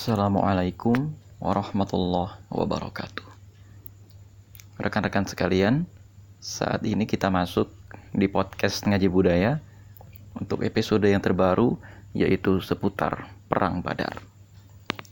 Assalamualaikum 0.00 1.12
warahmatullahi 1.44 2.40
wabarakatuh. 2.48 3.28
Rekan-rekan 4.80 5.28
sekalian, 5.28 5.84
saat 6.40 6.88
ini 6.88 7.04
kita 7.04 7.28
masuk 7.28 7.68
di 8.08 8.24
podcast 8.24 8.80
Ngaji 8.88 9.12
Budaya 9.12 9.60
untuk 10.32 10.64
episode 10.64 11.04
yang 11.04 11.20
terbaru 11.20 11.76
yaitu 12.16 12.64
seputar 12.64 13.28
Perang 13.52 13.84
Badar. 13.84 14.24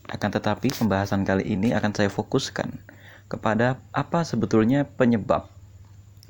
Akan 0.09 0.33
tetapi 0.33 0.73
pembahasan 0.73 1.21
kali 1.21 1.45
ini 1.53 1.77
akan 1.77 1.93
saya 1.93 2.09
fokuskan 2.09 2.73
kepada 3.29 3.77
apa 3.93 4.25
sebetulnya 4.25 4.89
penyebab 4.89 5.53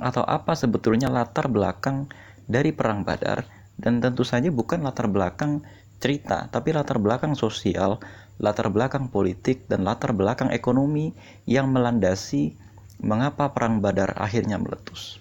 atau 0.02 0.26
apa 0.26 0.58
sebetulnya 0.58 1.06
latar 1.06 1.46
belakang 1.46 2.10
dari 2.50 2.74
Perang 2.74 3.06
Badar 3.06 3.46
dan 3.78 4.02
tentu 4.02 4.26
saja 4.26 4.50
bukan 4.50 4.82
latar 4.82 5.06
belakang 5.06 5.62
cerita, 5.98 6.46
tapi 6.50 6.70
latar 6.70 7.02
belakang 7.02 7.34
sosial, 7.34 7.98
latar 8.38 8.70
belakang 8.70 9.10
politik, 9.10 9.66
dan 9.66 9.82
latar 9.82 10.14
belakang 10.14 10.50
ekonomi 10.54 11.14
yang 11.44 11.70
melandasi 11.74 12.54
mengapa 13.02 13.50
Perang 13.54 13.82
Badar 13.82 14.14
akhirnya 14.18 14.58
meletus. 14.58 15.18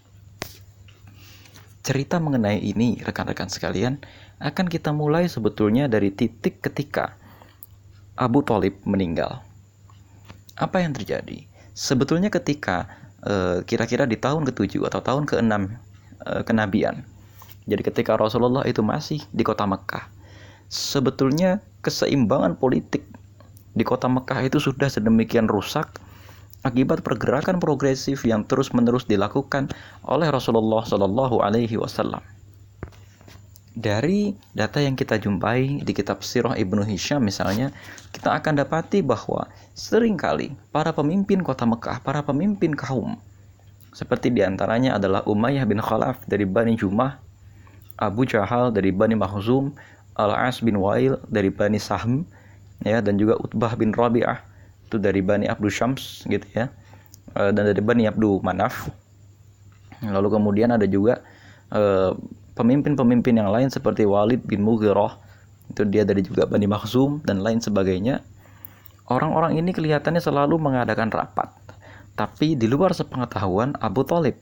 Cerita 1.81 2.21
mengenai 2.21 2.61
ini, 2.61 2.99
rekan-rekan 3.01 3.49
sekalian, 3.49 4.01
akan 4.37 4.67
kita 4.69 4.93
mulai 4.93 5.25
sebetulnya 5.25 5.89
dari 5.89 6.13
titik 6.13 6.61
ketika 6.61 7.17
Abu 8.17 8.43
Talib 8.45 8.77
meninggal. 8.85 9.41
Apa 10.57 10.81
yang 10.81 10.93
terjadi? 10.93 11.45
Sebetulnya 11.77 12.33
ketika 12.33 12.89
eh, 13.25 13.61
kira-kira 13.63 14.09
di 14.09 14.17
tahun 14.17 14.45
ke-7 14.51 14.83
atau 14.89 14.99
tahun 15.01 15.23
ke-6 15.29 15.53
eh, 15.53 16.43
kenabian. 16.43 17.05
Jadi 17.67 17.81
ketika 17.81 18.17
Rasulullah 18.17 18.65
itu 18.65 18.81
masih 18.81 19.21
di 19.31 19.43
kota 19.45 19.63
Mekah 19.63 20.17
sebetulnya 20.67 21.63
keseimbangan 21.87 22.59
politik 22.59 23.07
di 23.71 23.87
kota 23.87 24.11
Mekah 24.11 24.43
itu 24.43 24.59
sudah 24.59 24.91
sedemikian 24.91 25.47
rusak 25.47 25.87
akibat 26.67 26.99
pergerakan 26.99 27.63
progresif 27.63 28.27
yang 28.27 28.43
terus-menerus 28.43 29.07
dilakukan 29.07 29.71
oleh 30.03 30.27
Rasulullah 30.27 30.83
Shallallahu 30.83 31.39
Alaihi 31.39 31.79
Wasallam. 31.79 32.19
Dari 33.77 34.33
data 34.57 34.81
yang 34.81 34.97
kita 34.97 35.21
jumpai 35.21 35.85
di 35.85 35.91
kitab 35.93 36.25
Sirah 36.25 36.57
Ibnu 36.57 36.81
Hisham 36.83 37.23
misalnya, 37.23 37.69
kita 38.09 38.33
akan 38.33 38.59
dapati 38.59 39.05
bahwa 39.05 39.47
sering 39.77 40.17
kali 40.17 40.57
para 40.73 40.89
pemimpin 40.91 41.45
kota 41.45 41.63
Mekah, 41.63 42.01
para 42.01 42.25
pemimpin 42.25 42.73
kaum, 42.73 43.21
seperti 43.93 44.33
di 44.33 44.41
antaranya 44.41 44.97
adalah 44.97 45.21
Umayyah 45.29 45.69
bin 45.69 45.77
Khalaf 45.77 46.25
dari 46.25 46.49
Bani 46.49 46.73
Jumah, 46.73 47.21
Abu 48.01 48.25
Jahal 48.25 48.73
dari 48.73 48.89
Bani 48.89 49.13
Mahzum, 49.13 49.77
Al-As 50.17 50.65
bin 50.65 50.81
Wail 50.81 51.21
dari 51.29 51.53
Bani 51.53 51.77
Sahm 51.77 52.25
ya 52.81 53.01
dan 53.01 53.21
juga 53.21 53.37
Utbah 53.37 53.73
bin 53.77 53.93
Rabi'ah. 53.93 54.41
Itu 54.89 54.97
dari 54.97 55.21
Bani 55.21 55.45
Abdul 55.45 55.69
Syams 55.69 56.25
gitu 56.25 56.45
ya. 56.57 56.73
E, 57.37 57.53
dan 57.53 57.69
dari 57.69 57.81
Bani 57.81 58.09
Abdul 58.09 58.41
Manaf. 58.41 58.89
Lalu 60.01 60.29
kemudian 60.33 60.73
ada 60.73 60.85
juga 60.89 61.21
e, 61.69 62.13
pemimpin-pemimpin 62.57 63.37
yang 63.37 63.49
lain 63.53 63.69
seperti 63.69 64.09
Walid 64.09 64.45
bin 64.45 64.65
Mughirah. 64.65 65.21
Itu 65.69 65.85
dia 65.85 66.01
dari 66.07 66.25
juga 66.25 66.49
Bani 66.49 66.65
Makhzum 66.65 67.21
dan 67.21 67.45
lain 67.45 67.61
sebagainya. 67.61 68.25
Orang-orang 69.07 69.59
ini 69.59 69.71
kelihatannya 69.71 70.19
selalu 70.19 70.59
mengadakan 70.59 71.13
rapat. 71.13 71.53
Tapi 72.17 72.57
di 72.57 72.65
luar 72.65 72.97
sepengetahuan 72.97 73.77
Abu 73.77 74.01
Talib. 74.01 74.35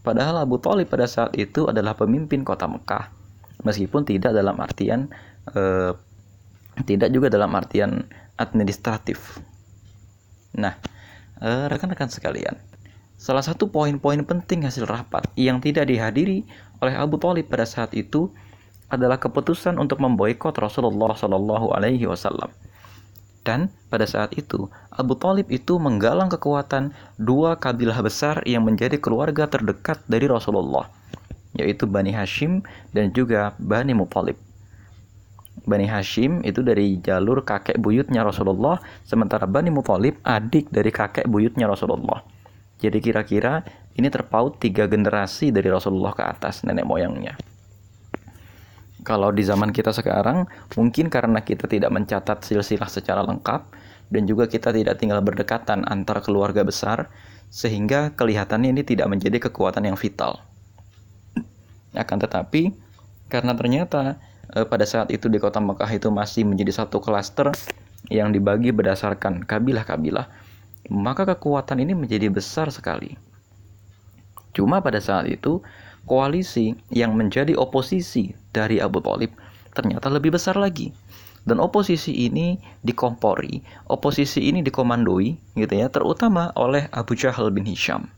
Padahal 0.00 0.40
Abu 0.40 0.56
Talib 0.56 0.88
pada 0.88 1.04
saat 1.04 1.36
itu 1.36 1.68
adalah 1.68 1.92
pemimpin 1.92 2.40
kota 2.40 2.64
Mekah 2.64 3.19
meskipun 3.66 4.06
tidak 4.08 4.32
dalam 4.32 4.56
artian 4.60 5.10
eh, 5.52 5.92
tidak 6.86 7.12
juga 7.12 7.28
dalam 7.28 7.52
artian 7.52 8.06
administratif. 8.40 9.40
Nah, 10.56 10.74
eh, 11.40 11.64
rekan-rekan 11.68 12.08
sekalian, 12.08 12.56
salah 13.20 13.44
satu 13.44 13.68
poin-poin 13.68 14.24
penting 14.24 14.64
hasil 14.64 14.88
rapat 14.88 15.28
yang 15.36 15.60
tidak 15.60 15.86
dihadiri 15.88 16.48
oleh 16.80 16.94
Abu 16.96 17.20
Talib 17.20 17.52
pada 17.52 17.68
saat 17.68 17.92
itu 17.92 18.32
adalah 18.90 19.22
keputusan 19.22 19.78
untuk 19.78 20.02
memboikot 20.02 20.56
Rasulullah 20.58 21.14
Shallallahu 21.14 21.70
Alaihi 21.76 22.10
Wasallam. 22.10 22.50
Dan 23.40 23.72
pada 23.88 24.04
saat 24.04 24.36
itu, 24.36 24.68
Abu 24.92 25.16
Talib 25.16 25.48
itu 25.48 25.80
menggalang 25.80 26.28
kekuatan 26.28 26.92
dua 27.16 27.56
kabilah 27.56 27.96
besar 28.04 28.44
yang 28.44 28.68
menjadi 28.68 29.00
keluarga 29.00 29.48
terdekat 29.48 30.04
dari 30.04 30.28
Rasulullah, 30.28 30.92
yaitu 31.54 31.86
Bani 31.86 32.14
Hashim 32.14 32.62
dan 32.94 33.10
juga 33.10 33.54
Bani 33.58 33.94
Muthalib. 33.96 34.38
Bani 35.66 35.84
Hashim 35.84 36.40
itu 36.46 36.64
dari 36.64 36.96
jalur 37.02 37.44
kakek 37.44 37.76
buyutnya 37.76 38.24
Rasulullah, 38.24 38.80
sementara 39.04 39.44
Bani 39.44 39.68
Muthalib 39.68 40.16
adik 40.24 40.72
dari 40.72 40.88
kakek 40.88 41.28
buyutnya 41.28 41.68
Rasulullah. 41.68 42.24
Jadi 42.80 42.98
kira-kira 43.04 43.60
ini 43.92 44.08
terpaut 44.08 44.56
tiga 44.56 44.88
generasi 44.88 45.52
dari 45.52 45.68
Rasulullah 45.68 46.16
ke 46.16 46.24
atas 46.24 46.64
nenek 46.64 46.88
moyangnya. 46.88 47.36
Kalau 49.04 49.32
di 49.32 49.44
zaman 49.44 49.72
kita 49.72 49.92
sekarang, 49.96 50.48
mungkin 50.76 51.08
karena 51.08 51.40
kita 51.40 51.64
tidak 51.68 51.92
mencatat 51.92 52.44
silsilah 52.44 52.88
secara 52.88 53.24
lengkap 53.24 53.72
dan 54.12 54.22
juga 54.28 54.44
kita 54.44 54.72
tidak 54.72 55.00
tinggal 55.00 55.24
berdekatan 55.24 55.88
antar 55.88 56.20
keluarga 56.20 56.64
besar, 56.64 57.08
sehingga 57.48 58.12
kelihatannya 58.16 58.76
ini 58.76 58.82
tidak 58.84 59.08
menjadi 59.08 59.48
kekuatan 59.48 59.88
yang 59.88 59.96
vital. 59.96 60.49
Akan 61.94 62.22
tetapi 62.22 62.70
karena 63.30 63.54
ternyata 63.54 64.18
eh, 64.54 64.66
pada 64.66 64.86
saat 64.86 65.10
itu 65.14 65.30
di 65.30 65.38
kota 65.38 65.58
Mekah 65.62 65.90
itu 65.90 66.08
masih 66.10 66.46
menjadi 66.46 66.84
satu 66.84 66.98
klaster 66.98 67.50
yang 68.10 68.34
dibagi 68.34 68.74
berdasarkan 68.74 69.46
kabilah-kabilah, 69.46 70.26
maka 70.90 71.22
kekuatan 71.28 71.78
ini 71.84 71.92
menjadi 71.94 72.32
besar 72.32 72.72
sekali. 72.72 73.14
Cuma 74.50 74.82
pada 74.82 74.98
saat 74.98 75.30
itu 75.30 75.62
koalisi 76.08 76.74
yang 76.90 77.14
menjadi 77.14 77.54
oposisi 77.54 78.34
dari 78.50 78.82
Abu 78.82 78.98
Talib 78.98 79.30
ternyata 79.70 80.10
lebih 80.10 80.34
besar 80.34 80.58
lagi. 80.58 80.90
Dan 81.40 81.56
oposisi 81.56 82.28
ini 82.28 82.60
dikompori, 82.84 83.64
oposisi 83.88 84.52
ini 84.52 84.60
dikomandoi 84.60 85.56
gitu 85.56 85.72
ya, 85.72 85.88
terutama 85.88 86.52
oleh 86.52 86.84
Abu 86.92 87.16
Jahal 87.16 87.48
bin 87.48 87.64
Hisham. 87.64 88.12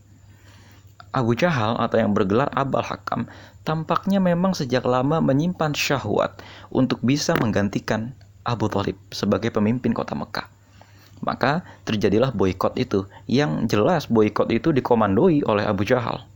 Abu 1.14 1.38
Jahal 1.38 1.78
atau 1.78 2.02
yang 2.02 2.16
bergelar 2.16 2.50
Abal 2.50 2.82
Hakam 2.82 3.30
tampaknya 3.62 4.18
memang 4.18 4.54
sejak 4.54 4.82
lama 4.86 5.22
menyimpan 5.22 5.74
syahwat 5.74 6.42
untuk 6.70 6.98
bisa 7.02 7.38
menggantikan 7.38 8.14
Abu 8.42 8.66
Talib 8.66 8.98
sebagai 9.14 9.54
pemimpin 9.54 9.94
kota 9.94 10.18
Mekah. 10.18 10.50
Maka 11.22 11.62
terjadilah 11.86 12.34
boykot 12.34 12.74
itu, 12.74 13.06
yang 13.30 13.70
jelas 13.70 14.10
boykot 14.10 14.50
itu 14.50 14.74
dikomandoi 14.74 15.46
oleh 15.46 15.62
Abu 15.62 15.86
Jahal. 15.86 16.26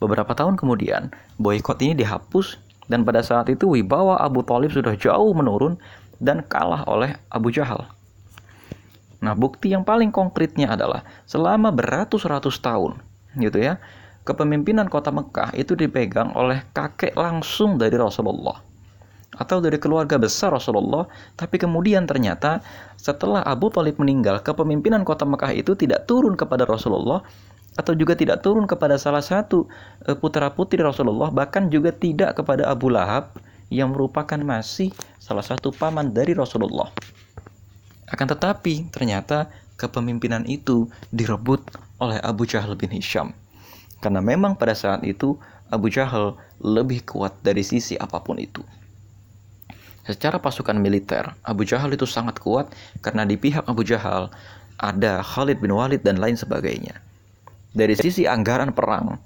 Beberapa 0.00 0.32
tahun 0.32 0.56
kemudian, 0.56 1.12
boykot 1.36 1.76
ini 1.84 1.92
dihapus 1.92 2.56
dan 2.88 3.04
pada 3.04 3.20
saat 3.20 3.52
itu 3.52 3.68
wibawa 3.68 4.16
Abu 4.24 4.40
Talib 4.40 4.72
sudah 4.72 4.96
jauh 4.96 5.36
menurun 5.36 5.76
dan 6.16 6.40
kalah 6.48 6.88
oleh 6.88 7.20
Abu 7.28 7.52
Jahal. 7.52 7.84
Nah, 9.20 9.36
bukti 9.36 9.72
yang 9.72 9.84
paling 9.84 10.12
konkretnya 10.12 10.72
adalah 10.72 11.04
selama 11.28 11.72
beratus-ratus 11.72 12.60
tahun 12.60 13.00
gitu 13.36 13.60
ya. 13.60 13.76
Kepemimpinan 14.26 14.90
kota 14.90 15.14
Mekah 15.14 15.54
itu 15.54 15.78
dipegang 15.78 16.34
oleh 16.34 16.66
kakek 16.74 17.14
langsung 17.14 17.78
dari 17.78 17.94
Rasulullah 17.94 18.66
atau 19.36 19.60
dari 19.60 19.76
keluarga 19.76 20.16
besar 20.16 20.52
Rasulullah, 20.56 21.04
tapi 21.36 21.60
kemudian 21.60 22.08
ternyata 22.08 22.64
setelah 22.96 23.44
Abu 23.44 23.68
Talib 23.68 24.00
meninggal, 24.00 24.40
kepemimpinan 24.40 25.04
kota 25.04 25.28
Mekah 25.28 25.52
itu 25.52 25.76
tidak 25.76 26.08
turun 26.08 26.34
kepada 26.34 26.64
Rasulullah 26.64 27.20
atau 27.76 27.92
juga 27.92 28.16
tidak 28.16 28.40
turun 28.40 28.64
kepada 28.64 28.96
salah 28.96 29.20
satu 29.20 29.68
e, 30.08 30.16
putra-putri 30.16 30.80
Rasulullah, 30.80 31.28
bahkan 31.28 31.68
juga 31.68 31.92
tidak 31.92 32.40
kepada 32.40 32.64
Abu 32.72 32.88
Lahab 32.88 33.36
yang 33.68 33.92
merupakan 33.92 34.40
masih 34.40 34.88
salah 35.20 35.44
satu 35.44 35.68
paman 35.68 36.16
dari 36.16 36.32
Rasulullah. 36.32 36.88
Akan 38.08 38.32
tetapi, 38.32 38.88
ternyata 38.88 39.52
kepemimpinan 39.76 40.48
itu 40.48 40.88
direbut 41.12 41.60
oleh 42.00 42.16
Abu 42.24 42.48
Jahal 42.48 42.72
bin 42.80 42.88
Hisham. 42.96 43.36
Karena 44.06 44.22
memang 44.22 44.54
pada 44.54 44.70
saat 44.70 45.02
itu 45.02 45.34
Abu 45.66 45.90
Jahal 45.90 46.38
lebih 46.62 47.02
kuat 47.02 47.34
dari 47.42 47.66
sisi 47.66 47.98
apa 47.98 48.22
pun 48.22 48.38
itu. 48.38 48.62
Secara 50.06 50.38
pasukan 50.38 50.78
militer, 50.78 51.34
Abu 51.42 51.66
Jahal 51.66 51.90
itu 51.90 52.06
sangat 52.06 52.38
kuat 52.38 52.70
karena 53.02 53.26
di 53.26 53.34
pihak 53.34 53.66
Abu 53.66 53.82
Jahal 53.82 54.30
ada 54.78 55.26
Khalid 55.26 55.58
bin 55.58 55.74
Walid 55.74 56.06
dan 56.06 56.22
lain 56.22 56.38
sebagainya. 56.38 57.02
Dari 57.74 57.98
sisi 57.98 58.30
anggaran 58.30 58.70
perang, 58.70 59.18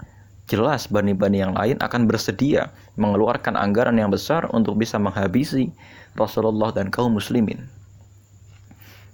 jelas 0.49 0.89
bani-bani 0.89 1.45
yang 1.45 1.53
lain 1.53 1.77
akan 1.85 2.09
bersedia 2.09 2.73
mengeluarkan 2.97 3.61
anggaran 3.61 4.01
yang 4.01 4.09
besar 4.09 4.49
untuk 4.57 4.81
bisa 4.81 4.97
menghabisi 4.97 5.69
Rasulullah 6.17 6.73
dan 6.73 6.89
kaum 6.89 7.21
muslimin. 7.21 7.69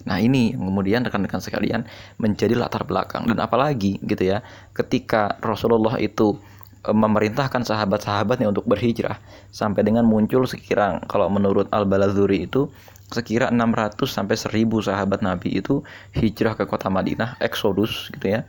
Nah 0.06 0.22
ini 0.22 0.54
kemudian 0.54 1.02
rekan-rekan 1.02 1.42
sekalian 1.42 1.82
menjadi 2.22 2.54
latar 2.54 2.86
belakang 2.86 3.26
dan 3.26 3.42
apalagi 3.42 3.98
gitu 4.06 4.22
ya 4.22 4.38
ketika 4.70 5.34
Rasulullah 5.42 5.98
itu 5.98 6.38
e, 6.86 6.90
memerintahkan 6.94 7.66
sahabat-sahabatnya 7.66 8.46
untuk 8.46 8.70
berhijrah 8.70 9.18
sampai 9.50 9.82
dengan 9.82 10.06
muncul 10.06 10.46
sekiranya 10.46 11.02
kalau 11.10 11.26
menurut 11.26 11.66
Al 11.74 11.90
Balazuri 11.90 12.46
itu 12.46 12.70
sekira 13.10 13.50
600 13.54 13.98
sampai 14.06 14.34
1000 14.34 14.66
sahabat 14.82 15.22
Nabi 15.22 15.62
itu 15.62 15.82
hijrah 16.14 16.58
ke 16.58 16.66
kota 16.66 16.90
Madinah, 16.90 17.38
eksodus 17.38 18.10
gitu 18.10 18.34
ya. 18.34 18.46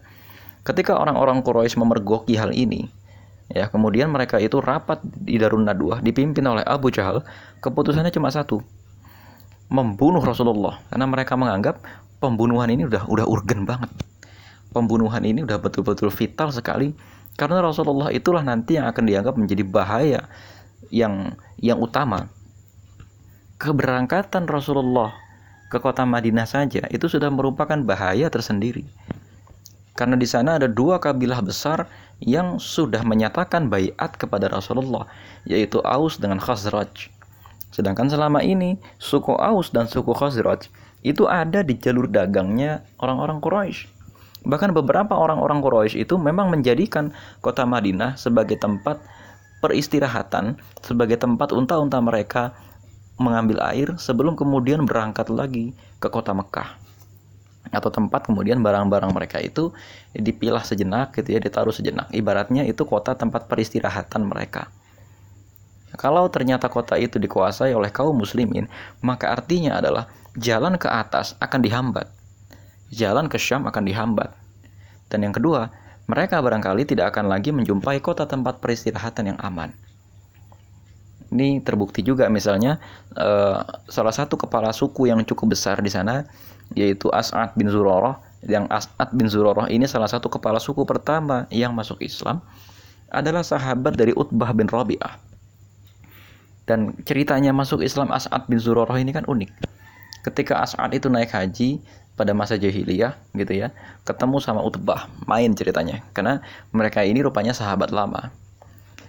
Ketika 0.66 0.98
orang-orang 0.98 1.46
Quraisy 1.46 1.78
memergoki 1.80 2.36
hal 2.36 2.52
ini, 2.52 2.90
ya 3.48 3.70
kemudian 3.70 4.12
mereka 4.12 4.42
itu 4.42 4.60
rapat 4.60 5.00
di 5.06 5.40
Darun 5.40 5.64
Nadwah 5.64 6.02
dipimpin 6.02 6.44
oleh 6.44 6.66
Abu 6.66 6.90
Jahal, 6.92 7.24
keputusannya 7.62 8.12
cuma 8.12 8.34
satu, 8.34 8.60
membunuh 9.68 10.24
Rasulullah 10.24 10.80
karena 10.92 11.06
mereka 11.08 11.34
menganggap 11.36 11.84
pembunuhan 12.24 12.72
ini 12.72 12.88
udah 12.88 13.08
udah 13.08 13.26
urgen 13.28 13.68
banget. 13.68 13.92
Pembunuhan 14.72 15.24
ini 15.24 15.44
udah 15.44 15.58
betul-betul 15.60 16.12
vital 16.12 16.52
sekali 16.52 16.94
karena 17.40 17.62
Rasulullah 17.64 18.10
itulah 18.12 18.42
nanti 18.44 18.80
yang 18.80 18.90
akan 18.90 19.04
dianggap 19.06 19.36
menjadi 19.36 19.64
bahaya 19.64 20.22
yang 20.94 21.36
yang 21.60 21.82
utama 21.82 22.32
keberangkatan 23.58 24.46
Rasulullah 24.46 25.18
ke 25.68 25.82
kota 25.82 26.06
Madinah 26.08 26.48
saja 26.48 26.86
itu 26.94 27.10
sudah 27.10 27.28
merupakan 27.34 27.76
bahaya 27.84 28.32
tersendiri. 28.32 28.88
Karena 29.98 30.14
di 30.14 30.30
sana 30.30 30.62
ada 30.62 30.70
dua 30.70 31.02
kabilah 31.02 31.42
besar 31.42 31.90
yang 32.22 32.62
sudah 32.62 33.02
menyatakan 33.02 33.66
bayat 33.66 34.14
kepada 34.14 34.46
Rasulullah, 34.46 35.10
yaitu 35.50 35.82
Aus 35.82 36.22
dengan 36.22 36.38
Khazraj. 36.38 37.10
Sedangkan 37.72 38.08
selama 38.08 38.40
ini 38.42 38.80
suku 38.98 39.36
Aus 39.36 39.70
dan 39.76 39.92
suku 39.92 40.16
Khazraj 40.16 40.72
itu 41.06 41.30
ada 41.30 41.62
di 41.62 41.78
jalur 41.78 42.10
dagangnya 42.10 42.84
orang-orang 42.98 43.38
Quraisy. 43.44 43.88
Bahkan 44.48 44.72
beberapa 44.72 45.14
orang-orang 45.18 45.60
Quraisy 45.60 46.08
itu 46.08 46.16
memang 46.16 46.48
menjadikan 46.48 47.12
kota 47.44 47.68
Madinah 47.68 48.16
sebagai 48.16 48.56
tempat 48.56 49.04
peristirahatan, 49.60 50.56
sebagai 50.80 51.20
tempat 51.20 51.52
unta-unta 51.52 52.00
mereka 52.00 52.56
mengambil 53.18 53.60
air 53.66 53.98
sebelum 53.98 54.38
kemudian 54.38 54.86
berangkat 54.86 55.28
lagi 55.34 55.74
ke 55.98 56.08
kota 56.08 56.32
Mekah. 56.32 56.78
Atau 57.68 57.92
tempat 57.92 58.24
kemudian 58.24 58.64
barang-barang 58.64 59.12
mereka 59.12 59.44
itu 59.44 59.76
dipilah 60.16 60.64
sejenak 60.64 61.12
gitu 61.20 61.36
ya 61.36 61.40
ditaruh 61.44 61.76
sejenak. 61.76 62.08
Ibaratnya 62.16 62.64
itu 62.64 62.88
kota 62.88 63.12
tempat 63.18 63.52
peristirahatan 63.52 64.24
mereka 64.24 64.72
kalau 65.98 66.30
ternyata 66.30 66.70
kota 66.70 66.96
itu 66.96 67.18
dikuasai 67.18 67.74
oleh 67.74 67.90
kaum 67.90 68.16
muslimin 68.16 68.70
maka 69.02 69.34
artinya 69.34 69.82
adalah 69.82 70.06
jalan 70.38 70.78
ke 70.78 70.86
atas 70.88 71.34
akan 71.42 71.60
dihambat. 71.66 72.08
Jalan 72.94 73.28
ke 73.28 73.36
Syam 73.36 73.68
akan 73.68 73.84
dihambat. 73.84 74.32
Dan 75.12 75.26
yang 75.26 75.34
kedua 75.36 75.74
mereka 76.08 76.40
barangkali 76.40 76.88
tidak 76.88 77.12
akan 77.12 77.28
lagi 77.28 77.52
menjumpai 77.52 78.00
kota 78.00 78.24
tempat 78.24 78.64
peristirahatan 78.64 79.36
yang 79.36 79.40
aman. 79.44 79.76
Ini 81.28 81.60
terbukti 81.60 82.00
juga 82.00 82.32
misalnya 82.32 82.80
uh, 83.20 83.60
salah 83.92 84.16
satu 84.16 84.40
kepala 84.40 84.72
suku 84.72 85.12
yang 85.12 85.20
cukup 85.28 85.60
besar 85.60 85.84
di 85.84 85.92
sana 85.92 86.24
yaitu 86.72 87.12
As'ad 87.12 87.52
bin 87.60 87.68
Zurarah. 87.68 88.24
Yang 88.48 88.72
As'ad 88.72 89.10
bin 89.12 89.28
Zurarah 89.28 89.68
ini 89.68 89.84
salah 89.84 90.08
satu 90.08 90.32
kepala 90.32 90.64
suku 90.64 90.88
pertama 90.88 91.44
yang 91.52 91.76
masuk 91.76 92.00
Islam 92.00 92.40
adalah 93.12 93.44
sahabat 93.44 94.00
dari 94.00 94.16
Utbah 94.16 94.56
bin 94.56 94.72
Rabi'ah. 94.72 95.27
Dan 96.68 97.00
ceritanya 97.08 97.56
masuk 97.56 97.80
Islam 97.80 98.12
As'ad 98.12 98.52
bin 98.52 98.60
Zurarah 98.60 99.00
ini 99.00 99.16
kan 99.16 99.24
unik. 99.24 99.50
Ketika 100.28 100.60
As'ad 100.60 100.92
itu 100.92 101.08
naik 101.08 101.32
haji 101.32 101.80
pada 102.20 102.36
masa 102.36 102.60
jahiliyah 102.60 103.16
gitu 103.32 103.54
ya, 103.56 103.72
ketemu 104.04 104.44
sama 104.44 104.60
Utbah, 104.62 105.08
main 105.24 105.56
ceritanya. 105.56 106.04
Karena 106.12 106.44
mereka 106.76 107.08
ini 107.08 107.24
rupanya 107.24 107.56
sahabat 107.56 107.96
lama 107.96 108.36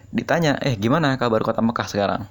ditanya, 0.09 0.57
eh 0.65 0.77
gimana 0.77 1.21
kabar 1.21 1.45
kota 1.45 1.61
Mekah 1.61 1.89
sekarang? 1.89 2.23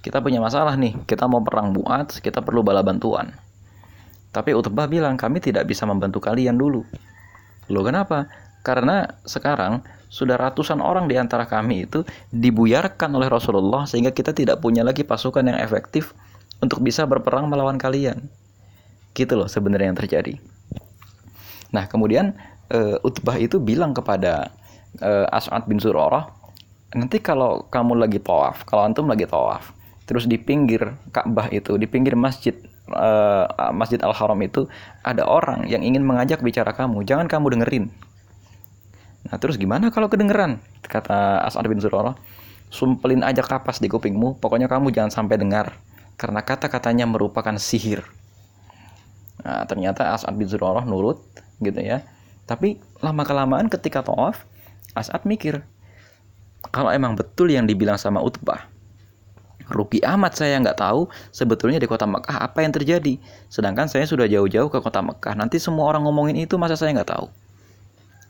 Kita 0.00 0.18
punya 0.24 0.40
masalah 0.40 0.74
nih, 0.74 0.96
kita 1.04 1.28
mau 1.28 1.44
perang 1.44 1.70
buat, 1.76 2.18
kita 2.18 2.40
perlu 2.42 2.64
bala 2.64 2.80
bantuan. 2.80 3.30
Tapi 4.30 4.54
Utbah 4.54 4.86
bilang, 4.86 5.18
kami 5.18 5.42
tidak 5.42 5.66
bisa 5.68 5.84
membantu 5.84 6.22
kalian 6.22 6.56
dulu. 6.56 6.82
Loh 7.70 7.84
kenapa? 7.84 8.26
Karena 8.64 9.06
sekarang 9.26 9.84
sudah 10.10 10.34
ratusan 10.34 10.82
orang 10.82 11.06
di 11.06 11.14
antara 11.14 11.46
kami 11.46 11.86
itu 11.86 12.02
dibuyarkan 12.34 13.14
oleh 13.14 13.30
Rasulullah 13.30 13.86
sehingga 13.86 14.10
kita 14.10 14.34
tidak 14.34 14.58
punya 14.58 14.82
lagi 14.82 15.06
pasukan 15.06 15.46
yang 15.46 15.58
efektif 15.62 16.12
untuk 16.58 16.82
bisa 16.82 17.06
berperang 17.06 17.46
melawan 17.46 17.78
kalian. 17.78 18.26
Gitu 19.14 19.38
loh 19.38 19.46
sebenarnya 19.46 19.94
yang 19.94 19.98
terjadi. 19.98 20.34
Nah, 21.70 21.86
kemudian 21.86 22.34
uh, 22.74 22.98
Utbah 23.06 23.38
itu 23.38 23.62
bilang 23.62 23.94
kepada 23.94 24.50
uh, 24.98 25.30
As'ad 25.30 25.70
bin 25.70 25.78
Zurarah, 25.78 26.26
nanti 26.90 27.22
kalau 27.22 27.70
kamu 27.70 28.02
lagi 28.02 28.18
tawaf, 28.18 28.66
kalau 28.66 28.90
antum 28.90 29.06
lagi 29.06 29.30
tawaf, 29.30 29.70
terus 30.10 30.26
di 30.26 30.34
pinggir 30.34 30.90
Ka'bah 31.14 31.46
itu, 31.54 31.78
di 31.78 31.86
pinggir 31.86 32.18
masjid 32.18 32.58
uh, 32.90 33.46
Masjid 33.70 34.02
Al 34.02 34.10
Haram 34.10 34.38
itu 34.42 34.66
ada 35.06 35.22
orang 35.22 35.70
yang 35.70 35.86
ingin 35.86 36.02
mengajak 36.02 36.42
bicara 36.42 36.74
kamu, 36.74 37.06
jangan 37.06 37.30
kamu 37.30 37.54
dengerin. 37.58 37.86
Nah 39.30 39.38
terus 39.38 39.56
gimana 39.56 39.94
kalau 39.94 40.10
kedengeran? 40.10 40.58
Kata 40.82 41.46
As'ad 41.46 41.62
bin 41.70 41.78
Zurarah, 41.78 42.18
sumpelin 42.68 43.22
aja 43.22 43.46
kapas 43.46 43.78
di 43.78 43.86
kupingmu, 43.86 44.42
pokoknya 44.42 44.66
kamu 44.66 44.90
jangan 44.90 45.10
sampai 45.14 45.38
dengar, 45.38 45.78
karena 46.18 46.42
kata-katanya 46.42 47.06
merupakan 47.06 47.54
sihir. 47.54 48.02
Nah 49.46 49.62
ternyata 49.70 50.10
As'ad 50.12 50.34
bin 50.34 50.50
Zurarah 50.50 50.82
nurut 50.82 51.22
gitu 51.62 51.78
ya. 51.78 52.02
Tapi 52.50 52.82
lama 52.98 53.22
kelamaan 53.22 53.70
ketika 53.70 54.02
tawaf, 54.02 54.42
As'ad 54.98 55.22
mikir, 55.22 55.62
kalau 56.74 56.90
emang 56.90 57.14
betul 57.14 57.54
yang 57.54 57.70
dibilang 57.70 57.94
sama 57.94 58.18
Utbah, 58.18 58.66
rugi 59.70 60.02
amat 60.02 60.34
saya 60.34 60.58
nggak 60.58 60.82
tahu 60.82 61.06
sebetulnya 61.30 61.78
di 61.78 61.86
kota 61.86 62.04
Mekah 62.04 62.42
apa 62.42 62.66
yang 62.66 62.74
terjadi. 62.74 63.22
Sedangkan 63.46 63.86
saya 63.86 64.02
sudah 64.04 64.26
jauh-jauh 64.26 64.66
ke 64.66 64.82
kota 64.82 64.98
Mekah. 64.98 65.38
Nanti 65.38 65.62
semua 65.62 65.86
orang 65.86 66.02
ngomongin 66.02 66.42
itu 66.42 66.58
masa 66.58 66.74
saya 66.74 66.90
nggak 66.90 67.10
tahu. 67.14 67.30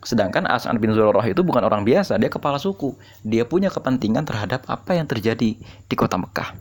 Sedangkan 0.01 0.49
As'ad 0.49 0.77
bin 0.81 0.93
Zurarah 0.97 1.25
itu 1.29 1.45
bukan 1.45 1.61
orang 1.61 1.85
biasa, 1.85 2.17
dia 2.17 2.29
kepala 2.29 2.57
suku. 2.57 2.97
Dia 3.21 3.45
punya 3.45 3.69
kepentingan 3.69 4.25
terhadap 4.25 4.65
apa 4.65 4.97
yang 4.97 5.05
terjadi 5.05 5.57
di 5.61 5.95
kota 5.95 6.17
Mekah. 6.17 6.57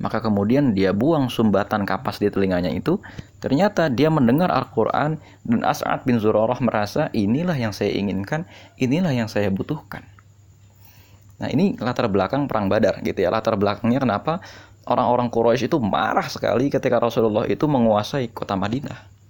Maka 0.00 0.18
kemudian 0.24 0.72
dia 0.72 0.90
buang 0.90 1.28
sumbatan 1.28 1.84
kapas 1.84 2.18
di 2.18 2.32
telinganya 2.32 2.72
itu. 2.72 2.98
Ternyata 3.38 3.92
dia 3.92 4.08
mendengar 4.08 4.50
Al-Quran 4.50 5.20
dan 5.46 5.60
As'ad 5.62 6.02
bin 6.08 6.16
Zurarah 6.18 6.58
merasa 6.58 7.12
inilah 7.12 7.54
yang 7.54 7.70
saya 7.76 7.92
inginkan, 7.92 8.48
inilah 8.80 9.12
yang 9.12 9.28
saya 9.28 9.52
butuhkan. 9.52 10.02
Nah 11.38 11.50
ini 11.52 11.78
latar 11.78 12.10
belakang 12.10 12.50
perang 12.50 12.66
Badar 12.66 12.98
gitu 13.04 13.20
ya. 13.20 13.30
Latar 13.30 13.54
belakangnya 13.54 14.02
kenapa 14.02 14.42
orang-orang 14.88 15.30
Quraisy 15.30 15.70
itu 15.70 15.78
marah 15.78 16.26
sekali 16.26 16.70
ketika 16.70 16.98
Rasulullah 16.98 17.46
itu 17.46 17.66
menguasai 17.70 18.30
kota 18.34 18.58
Madinah. 18.58 19.21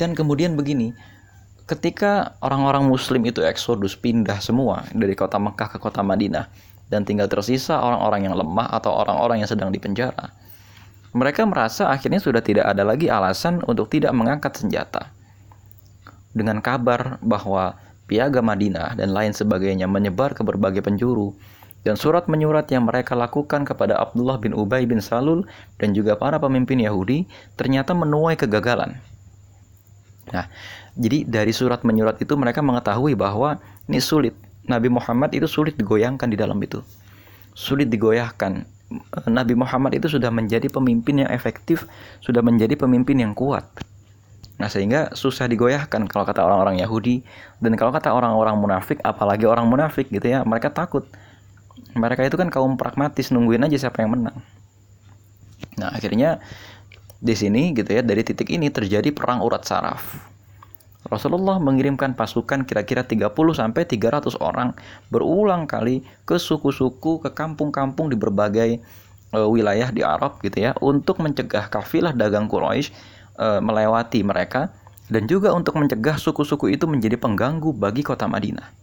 Dan 0.00 0.16
kemudian 0.16 0.56
begini, 0.56 0.96
ketika 1.68 2.32
orang-orang 2.40 2.88
Muslim 2.88 3.20
itu 3.28 3.44
eksodus 3.44 3.92
pindah 4.00 4.40
semua 4.40 4.88
dari 4.96 5.12
kota 5.12 5.36
Mekah 5.36 5.76
ke 5.76 5.78
kota 5.78 6.00
Madinah 6.00 6.48
dan 6.88 7.04
tinggal 7.04 7.28
tersisa 7.28 7.76
orang-orang 7.76 8.24
yang 8.24 8.34
lemah 8.40 8.72
atau 8.80 8.96
orang-orang 8.96 9.44
yang 9.44 9.50
sedang 9.52 9.68
dipenjara. 9.68 10.32
Mereka 11.12 11.44
merasa 11.44 11.92
akhirnya 11.92 12.16
sudah 12.16 12.40
tidak 12.40 12.64
ada 12.64 12.80
lagi 12.80 13.12
alasan 13.12 13.60
untuk 13.68 13.92
tidak 13.92 14.16
mengangkat 14.16 14.56
senjata. 14.56 15.12
Dengan 16.32 16.64
kabar 16.64 17.20
bahwa 17.20 17.76
piagam 18.10 18.42
Madinah, 18.50 18.98
dan 18.98 19.14
lain 19.14 19.30
sebagainya 19.30 19.86
menyebar 19.86 20.34
ke 20.34 20.42
berbagai 20.42 20.82
penjuru. 20.82 21.30
Dan 21.80 21.96
surat 21.96 22.28
menyurat 22.28 22.68
yang 22.68 22.84
mereka 22.84 23.16
lakukan 23.16 23.64
kepada 23.64 23.96
Abdullah 23.96 24.36
bin 24.36 24.52
Ubay 24.52 24.84
bin 24.84 25.00
Salul 25.00 25.48
dan 25.80 25.96
juga 25.96 26.12
para 26.12 26.36
pemimpin 26.36 26.76
Yahudi 26.76 27.24
ternyata 27.56 27.96
menuai 27.96 28.36
kegagalan. 28.36 29.00
Nah, 30.30 30.46
jadi 30.94 31.26
dari 31.26 31.50
surat 31.50 31.82
menyurat 31.82 32.18
itu 32.22 32.34
mereka 32.38 32.62
mengetahui 32.62 33.18
bahwa 33.18 33.58
ini 33.90 33.98
sulit. 33.98 34.34
Nabi 34.70 34.86
Muhammad 34.86 35.34
itu 35.34 35.50
sulit 35.50 35.74
digoyangkan 35.74 36.30
di 36.30 36.38
dalam 36.38 36.58
itu. 36.62 36.78
Sulit 37.54 37.90
digoyahkan. 37.90 38.62
Nabi 39.30 39.54
Muhammad 39.54 39.94
itu 39.94 40.10
sudah 40.10 40.30
menjadi 40.34 40.66
pemimpin 40.70 41.22
yang 41.26 41.30
efektif, 41.30 41.86
sudah 42.22 42.42
menjadi 42.42 42.74
pemimpin 42.74 43.22
yang 43.22 43.34
kuat. 43.34 43.66
Nah, 44.60 44.68
sehingga 44.68 45.14
susah 45.16 45.48
digoyahkan 45.48 46.04
kalau 46.10 46.28
kata 46.28 46.44
orang-orang 46.44 46.84
Yahudi 46.84 47.24
dan 47.64 47.72
kalau 47.80 47.90
kata 47.94 48.12
orang-orang 48.12 48.60
munafik, 48.60 49.00
apalagi 49.00 49.48
orang 49.48 49.64
munafik 49.66 50.12
gitu 50.12 50.26
ya, 50.26 50.44
mereka 50.44 50.68
takut. 50.68 51.08
Mereka 51.96 52.28
itu 52.28 52.36
kan 52.36 52.52
kaum 52.52 52.76
pragmatis, 52.76 53.32
nungguin 53.32 53.64
aja 53.66 53.88
siapa 53.88 54.04
yang 54.04 54.14
menang. 54.14 54.36
Nah, 55.80 55.96
akhirnya 55.96 56.44
di 57.20 57.36
sini 57.36 57.76
gitu 57.76 57.92
ya, 57.92 58.02
dari 58.02 58.24
titik 58.24 58.48
ini 58.48 58.72
terjadi 58.72 59.12
perang 59.12 59.44
urat 59.44 59.62
saraf. 59.62 60.16
Rasulullah 61.08 61.56
mengirimkan 61.56 62.12
pasukan 62.12 62.68
kira-kira 62.68 63.04
30 63.04 63.32
sampai 63.56 63.88
300 63.88 64.36
orang 64.40 64.76
berulang 65.08 65.64
kali 65.64 66.04
ke 66.28 66.36
suku-suku, 66.36 67.24
ke 67.24 67.32
kampung-kampung 67.32 68.12
di 68.12 68.16
berbagai 68.20 68.84
uh, 69.32 69.48
wilayah 69.48 69.88
di 69.90 70.04
Arab 70.04 70.38
gitu 70.44 70.60
ya 70.60 70.76
untuk 70.82 71.22
mencegah 71.22 71.70
kafilah 71.70 72.12
dagang 72.14 72.50
Quraisy 72.50 72.90
e, 73.38 73.46
melewati 73.62 74.20
mereka 74.26 74.70
dan 75.10 75.26
juga 75.26 75.50
untuk 75.50 75.78
mencegah 75.80 76.20
suku-suku 76.20 76.70
itu 76.70 76.86
menjadi 76.86 77.18
pengganggu 77.18 77.74
bagi 77.74 78.04
kota 78.04 78.28
Madinah. 78.30 78.82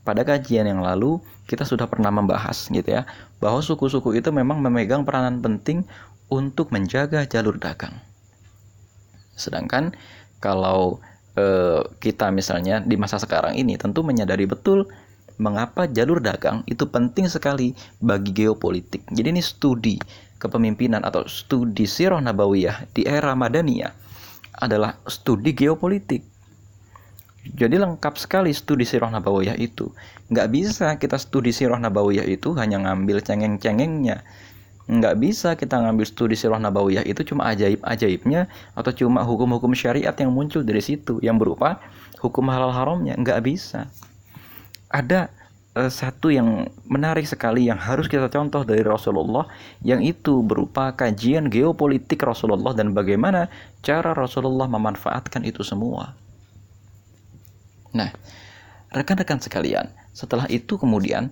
pada 0.00 0.24
kajian 0.24 0.64
yang 0.64 0.80
lalu 0.80 1.20
kita 1.44 1.60
sudah 1.62 1.84
pernah 1.84 2.08
membahas 2.08 2.72
gitu 2.72 2.88
ya 2.88 3.04
bahwa 3.36 3.60
suku-suku 3.60 4.16
itu 4.16 4.32
memang 4.32 4.56
memegang 4.58 5.04
peranan 5.04 5.44
penting 5.44 5.84
untuk 6.30 6.70
menjaga 6.70 7.26
jalur 7.26 7.58
dagang. 7.58 7.98
Sedangkan 9.36 9.92
kalau 10.38 11.02
eh, 11.36 11.82
kita 12.00 12.32
misalnya 12.32 12.80
di 12.80 12.96
masa 12.96 13.20
sekarang 13.20 13.58
ini 13.58 13.76
tentu 13.76 14.00
menyadari 14.06 14.48
betul 14.48 14.88
mengapa 15.40 15.88
jalur 15.88 16.20
dagang 16.20 16.60
itu 16.68 16.84
penting 16.86 17.26
sekali 17.26 17.72
bagi 17.98 18.30
geopolitik. 18.30 19.08
Jadi 19.08 19.28
ini 19.32 19.42
studi 19.42 19.96
kepemimpinan 20.36 21.04
atau 21.04 21.24
studi 21.24 21.88
sirah 21.88 22.20
nabawiyah 22.20 22.92
di 22.92 23.08
era 23.08 23.32
Madaniyah 23.32 23.92
adalah 24.60 25.00
studi 25.08 25.56
geopolitik. 25.56 26.22
Jadi 27.40 27.80
lengkap 27.80 28.20
sekali 28.20 28.52
studi 28.52 28.84
sirah 28.84 29.08
nabawiyah 29.08 29.56
itu. 29.56 29.88
Nggak 30.28 30.48
bisa 30.52 30.86
kita 31.00 31.16
studi 31.16 31.56
sirah 31.56 31.80
nabawiyah 31.80 32.28
itu 32.28 32.52
hanya 32.60 32.84
ngambil 32.84 33.24
cengeng-cengengnya. 33.24 34.20
Nggak 34.88 35.14
bisa 35.20 35.48
kita 35.58 35.76
ngambil 35.82 36.06
studi 36.08 36.36
sirah 36.38 36.62
nabawiyah 36.62 37.04
itu 37.04 37.22
cuma 37.26 37.50
ajaib-ajaibnya 37.52 38.48
atau 38.72 38.90
cuma 38.94 39.22
hukum-hukum 39.26 39.74
syariat 39.76 40.14
yang 40.16 40.32
muncul 40.32 40.64
dari 40.64 40.80
situ 40.80 41.20
yang 41.20 41.36
berupa 41.36 41.82
hukum 42.22 42.48
halal 42.48 42.72
haramnya. 42.72 43.16
Nggak 43.18 43.40
bisa. 43.44 43.92
Ada 44.90 45.30
uh, 45.78 45.90
satu 45.90 46.34
yang 46.34 46.66
menarik 46.90 47.26
sekali 47.26 47.70
yang 47.70 47.78
harus 47.78 48.10
kita 48.10 48.26
contoh 48.26 48.66
dari 48.66 48.82
Rasulullah 48.82 49.46
yang 49.86 50.02
itu 50.02 50.42
berupa 50.42 50.94
kajian 50.94 51.46
geopolitik 51.52 52.18
Rasulullah 52.22 52.74
dan 52.74 52.90
bagaimana 52.96 53.46
cara 53.84 54.16
Rasulullah 54.16 54.66
memanfaatkan 54.66 55.46
itu 55.46 55.62
semua. 55.62 56.18
Nah, 57.90 58.10
rekan-rekan 58.94 59.42
sekalian, 59.42 59.90
setelah 60.14 60.46
itu 60.46 60.78
kemudian 60.78 61.30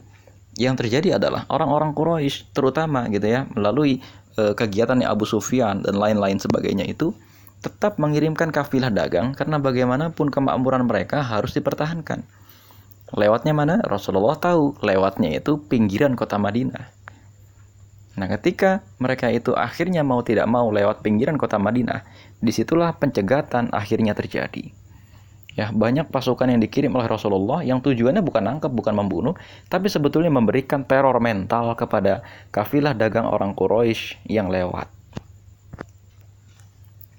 yang 0.58 0.74
terjadi 0.74 1.22
adalah 1.22 1.46
orang-orang 1.46 1.94
Quraisy 1.94 2.50
terutama 2.50 3.06
gitu 3.08 3.30
ya 3.30 3.46
melalui 3.54 4.02
e, 4.34 4.42
kegiatan 4.58 4.98
Abu 5.06 5.22
Sufyan 5.22 5.86
dan 5.86 5.94
lain-lain 5.94 6.42
sebagainya 6.42 6.84
itu 6.90 7.14
tetap 7.62 7.98
mengirimkan 8.02 8.50
kafilah 8.50 8.90
dagang 8.90 9.34
karena 9.38 9.62
bagaimanapun 9.62 10.30
kemakmuran 10.34 10.86
mereka 10.86 11.22
harus 11.22 11.54
dipertahankan. 11.54 12.26
Lewatnya 13.14 13.56
mana? 13.56 13.80
Rasulullah 13.86 14.36
tahu 14.36 14.76
lewatnya 14.84 15.32
itu 15.32 15.56
pinggiran 15.64 16.12
kota 16.12 16.36
Madinah. 16.36 16.92
Nah, 18.18 18.26
ketika 18.34 18.82
mereka 18.98 19.30
itu 19.30 19.54
akhirnya 19.54 20.02
mau 20.02 20.20
tidak 20.26 20.50
mau 20.50 20.68
lewat 20.74 21.06
pinggiran 21.06 21.38
kota 21.38 21.56
Madinah, 21.56 22.02
di 22.42 22.50
situlah 22.50 22.92
pencegatan 22.98 23.70
akhirnya 23.70 24.12
terjadi. 24.12 24.74
Ya, 25.58 25.74
banyak 25.74 26.14
pasukan 26.14 26.46
yang 26.46 26.62
dikirim 26.62 26.94
oleh 26.94 27.10
Rasulullah 27.10 27.66
yang 27.66 27.82
tujuannya 27.82 28.22
bukan 28.22 28.46
nangkep, 28.46 28.70
bukan 28.70 28.94
membunuh, 28.94 29.34
tapi 29.66 29.90
sebetulnya 29.90 30.30
memberikan 30.30 30.86
teror 30.86 31.18
mental 31.18 31.74
kepada 31.74 32.22
kafilah 32.54 32.94
dagang 32.94 33.26
orang 33.26 33.58
Quraisy 33.58 34.22
yang 34.30 34.54
lewat. 34.54 34.86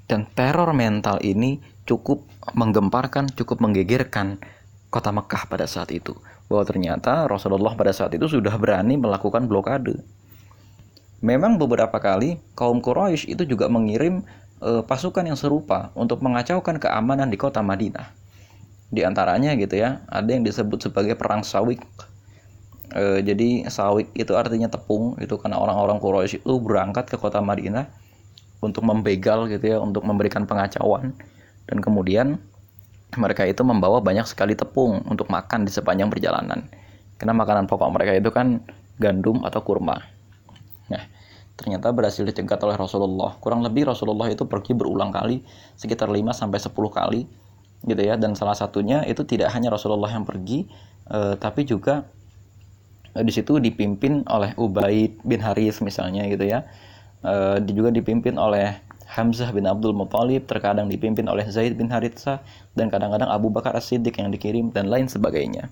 Dan 0.08 0.24
teror 0.31 0.72
mental 0.72 1.19
ini 1.19 1.60
cukup 1.84 2.24
menggemparkan, 2.55 3.27
cukup 3.36 3.60
menggegerkan 3.60 4.39
kota 4.88 5.12
Mekah 5.12 5.43
pada 5.51 5.67
saat 5.67 5.91
itu. 5.91 6.15
Bahwa 6.48 6.63
ternyata 6.63 7.27
Rasulullah 7.27 7.75
pada 7.75 7.91
saat 7.91 8.15
itu 8.15 8.31
sudah 8.31 8.55
berani 8.55 8.96
melakukan 8.96 9.51
blokade. 9.51 10.00
Memang 11.19 11.60
beberapa 11.60 12.00
kali 12.00 12.39
kaum 12.55 12.79
Quraisy 12.79 13.36
itu 13.36 13.43
juga 13.43 13.67
mengirim 13.67 14.24
e, 14.63 14.79
pasukan 14.88 15.27
yang 15.27 15.36
serupa 15.36 15.91
untuk 15.91 16.24
mengacaukan 16.24 16.79
keamanan 16.79 17.27
di 17.27 17.36
kota 17.36 17.60
Madinah. 17.60 18.19
Di 18.89 19.05
antaranya 19.05 19.53
gitu 19.53 19.77
ya, 19.77 20.01
ada 20.10 20.29
yang 20.29 20.41
disebut 20.41 20.89
sebagai 20.89 21.13
perang 21.13 21.46
Sawik. 21.46 21.81
E, 22.89 23.22
jadi 23.22 23.69
Sawik 23.69 24.10
itu 24.17 24.34
artinya 24.34 24.65
tepung, 24.65 25.13
itu 25.22 25.38
karena 25.38 25.62
orang-orang 25.62 26.01
Quraisy 26.01 26.41
itu 26.41 26.55
berangkat 26.58 27.05
ke 27.05 27.22
kota 27.22 27.38
Madinah 27.38 27.86
untuk 28.65 28.81
membegal 28.81 29.46
gitu 29.46 29.65
ya, 29.65 29.77
untuk 29.77 30.03
memberikan 30.10 30.50
pengacauan 30.50 31.13
dan 31.69 31.77
kemudian 31.86 32.41
mereka 33.13 33.46
itu 33.46 33.62
membawa 33.62 34.01
banyak 34.01 34.25
sekali 34.25 34.58
tepung 34.58 35.05
untuk 35.05 35.29
makan 35.29 35.69
di 35.69 35.72
sepanjang 35.74 36.10
perjalanan. 36.10 36.65
Karena 37.22 37.34
makanan 37.38 37.69
pokok 37.69 37.89
mereka 37.93 38.17
itu 38.17 38.29
kan 38.34 38.62
gandum 38.98 39.46
atau 39.46 39.62
kurma. 39.62 40.01
Nah, 40.89 41.03
ternyata 41.58 41.93
berhasil 41.93 42.25
dicegat 42.25 42.62
oleh 42.65 42.77
Rasulullah. 42.77 43.38
Kurang 43.38 43.62
lebih 43.62 43.89
Rasulullah 43.89 44.29
itu 44.29 44.46
pergi 44.50 44.74
berulang 44.74 45.13
kali, 45.13 45.46
sekitar 45.77 46.10
5 46.10 46.34
sampai 46.34 46.58
10 46.58 46.74
kali 46.74 47.22
gitu 47.86 48.01
ya. 48.01 48.15
Dan 48.19 48.36
salah 48.36 48.55
satunya 48.55 49.03
itu 49.07 49.24
tidak 49.24 49.51
hanya 49.55 49.71
Rasulullah 49.71 50.12
yang 50.12 50.25
pergi 50.27 50.67
uh, 51.12 51.36
tapi 51.36 51.65
juga 51.65 52.07
uh, 53.15 53.24
di 53.24 53.31
situ 53.33 53.57
dipimpin 53.59 54.25
oleh 54.29 54.55
Ubaid 54.55 55.21
bin 55.25 55.39
Haris 55.43 55.81
misalnya 55.83 56.25
gitu 56.27 56.45
ya. 56.48 56.65
Uh, 57.19 57.59
juga 57.67 57.91
dipimpin 57.91 58.39
oleh 58.39 58.79
Hamzah 59.09 59.50
bin 59.50 59.65
Abdul 59.65 59.91
Muthalib 59.91 60.45
terkadang 60.45 60.86
dipimpin 60.86 61.25
oleh 61.25 61.43
Zaid 61.50 61.74
bin 61.75 61.89
Haritsa 61.89 62.45
dan 62.77 62.93
kadang-kadang 62.93 63.27
Abu 63.27 63.50
Bakar 63.50 63.74
As-Siddiq 63.74 64.13
yang 64.21 64.29
dikirim 64.29 64.69
dan 64.69 64.86
lain 64.88 65.09
sebagainya. 65.09 65.67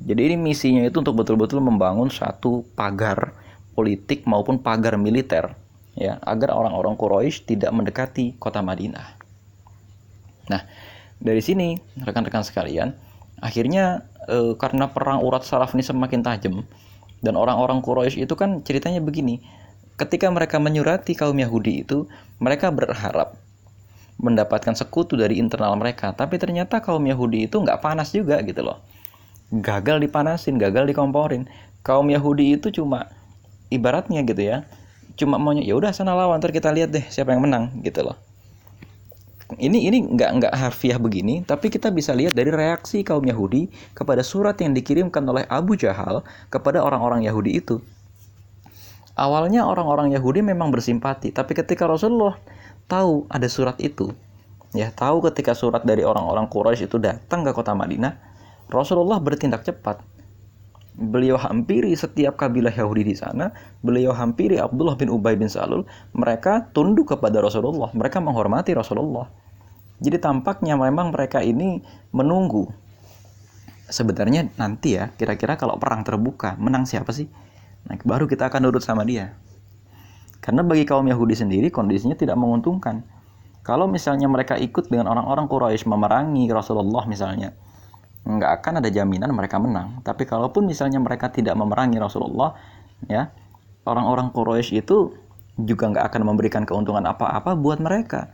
Jadi 0.00 0.32
ini 0.32 0.36
misinya 0.40 0.82
itu 0.82 0.98
untuk 0.98 1.14
betul-betul 1.14 1.60
membangun 1.62 2.10
satu 2.10 2.66
pagar 2.74 3.36
politik 3.76 4.26
maupun 4.26 4.58
pagar 4.58 4.98
militer 4.98 5.54
ya 5.94 6.18
agar 6.22 6.54
orang-orang 6.54 6.98
Quraisy 6.98 7.46
tidak 7.46 7.70
mendekati 7.70 8.34
kota 8.40 8.58
Madinah. 8.58 9.06
Nah 10.50 10.62
dari 11.24 11.40
sini 11.40 11.80
rekan-rekan 12.04 12.44
sekalian. 12.44 12.92
Akhirnya 13.40 14.04
e, 14.28 14.54
karena 14.60 14.92
perang 14.92 15.24
urat 15.24 15.42
saraf 15.42 15.72
ini 15.72 15.82
semakin 15.82 16.20
tajam 16.20 16.62
dan 17.24 17.34
orang-orang 17.34 17.80
Quraisy 17.80 18.28
itu 18.28 18.36
kan 18.36 18.60
ceritanya 18.62 19.00
begini. 19.00 19.40
Ketika 19.96 20.28
mereka 20.28 20.60
menyurati 20.60 21.16
kaum 21.16 21.34
Yahudi 21.34 21.82
itu 21.82 22.06
mereka 22.38 22.68
berharap 22.68 23.40
mendapatkan 24.20 24.76
sekutu 24.76 25.18
dari 25.18 25.40
internal 25.40 25.74
mereka. 25.74 26.12
Tapi 26.14 26.38
ternyata 26.38 26.78
kaum 26.84 27.02
Yahudi 27.02 27.50
itu 27.50 27.58
nggak 27.58 27.80
panas 27.82 28.12
juga 28.12 28.38
gitu 28.44 28.62
loh. 28.62 28.78
Gagal 29.50 30.04
dipanasin 30.04 30.60
gagal 30.60 30.86
dikomporin. 30.92 31.48
Kaum 31.82 32.10
Yahudi 32.10 32.58
itu 32.58 32.70
cuma 32.74 33.10
ibaratnya 33.72 34.22
gitu 34.22 34.42
ya. 34.44 34.66
Cuma 35.14 35.38
maunya 35.38 35.62
ya 35.62 35.78
udah 35.78 35.94
sana 35.94 36.12
lawan 36.12 36.42
ntar 36.42 36.50
kita 36.50 36.74
lihat 36.74 36.90
deh 36.90 37.06
siapa 37.06 37.30
yang 37.30 37.46
menang 37.46 37.70
gitu 37.86 38.02
loh 38.02 38.18
ini 39.60 39.92
ini 39.92 39.98
nggak 40.08 40.30
nggak 40.40 40.54
harfiah 40.56 40.96
begini, 40.96 41.44
tapi 41.44 41.68
kita 41.68 41.92
bisa 41.92 42.16
lihat 42.16 42.32
dari 42.32 42.48
reaksi 42.48 43.04
kaum 43.04 43.22
Yahudi 43.22 43.68
kepada 43.92 44.24
surat 44.24 44.56
yang 44.56 44.72
dikirimkan 44.72 45.20
oleh 45.28 45.44
Abu 45.52 45.76
Jahal 45.76 46.24
kepada 46.48 46.80
orang-orang 46.80 47.28
Yahudi 47.28 47.60
itu. 47.60 47.76
Awalnya 49.14 49.68
orang-orang 49.68 50.10
Yahudi 50.16 50.42
memang 50.42 50.72
bersimpati, 50.74 51.30
tapi 51.30 51.54
ketika 51.54 51.86
Rasulullah 51.86 52.34
tahu 52.90 53.28
ada 53.30 53.46
surat 53.46 53.78
itu, 53.78 54.10
ya 54.74 54.90
tahu 54.90 55.22
ketika 55.30 55.54
surat 55.54 55.86
dari 55.86 56.02
orang-orang 56.02 56.50
Quraisy 56.50 56.90
itu 56.90 56.98
datang 56.98 57.46
ke 57.46 57.54
kota 57.54 57.76
Madinah, 57.76 58.18
Rasulullah 58.72 59.20
bertindak 59.22 59.62
cepat. 59.62 60.13
Beliau 60.94 61.34
hampiri 61.34 61.90
setiap 61.98 62.38
kabilah 62.38 62.70
Yahudi 62.70 63.02
di 63.02 63.14
sana, 63.18 63.50
beliau 63.82 64.14
hampiri 64.14 64.62
Abdullah 64.62 64.94
bin 64.94 65.10
Ubay 65.10 65.34
bin 65.34 65.50
Salul, 65.50 65.82
mereka 66.14 66.70
tunduk 66.70 67.10
kepada 67.10 67.42
Rasulullah, 67.42 67.90
mereka 67.92 68.22
menghormati 68.22 68.70
Rasulullah 68.78 69.26
jadi 70.02 70.18
tampaknya 70.18 70.74
memang 70.74 71.14
mereka 71.14 71.38
ini 71.40 71.80
menunggu. 72.10 72.66
Sebenarnya 73.86 74.50
nanti 74.58 74.98
ya, 74.98 75.12
kira-kira 75.14 75.54
kalau 75.54 75.78
perang 75.78 76.02
terbuka, 76.02 76.58
menang 76.58 76.88
siapa 76.88 77.14
sih? 77.14 77.30
Nah, 77.86 77.96
baru 78.02 78.28
kita 78.28 78.52
akan 78.52 78.68
nurut 78.68 78.82
sama 78.82 79.04
dia. 79.08 79.36
Karena 80.44 80.60
bagi 80.60 80.84
kaum 80.88 81.08
Yahudi 81.08 81.36
sendiri 81.36 81.68
kondisinya 81.72 82.16
tidak 82.18 82.36
menguntungkan. 82.36 83.04
Kalau 83.64 83.88
misalnya 83.88 84.28
mereka 84.28 84.60
ikut 84.60 84.92
dengan 84.92 85.08
orang-orang 85.08 85.48
Quraisy 85.48 85.88
memerangi 85.88 86.52
Rasulullah 86.52 87.08
misalnya, 87.08 87.56
nggak 88.24 88.50
akan 88.60 88.80
ada 88.80 88.88
jaminan 88.88 89.30
mereka 89.36 89.60
menang. 89.60 90.00
Tapi 90.00 90.24
kalaupun 90.24 90.64
misalnya 90.64 90.98
mereka 90.98 91.28
tidak 91.28 91.54
memerangi 91.54 92.00
Rasulullah, 92.00 92.56
ya 93.04 93.28
orang-orang 93.84 94.32
Quraisy 94.32 94.80
itu 94.80 95.12
juga 95.60 95.92
nggak 95.92 96.04
akan 96.10 96.22
memberikan 96.24 96.64
keuntungan 96.64 97.04
apa-apa 97.04 97.52
buat 97.54 97.78
mereka. 97.78 98.32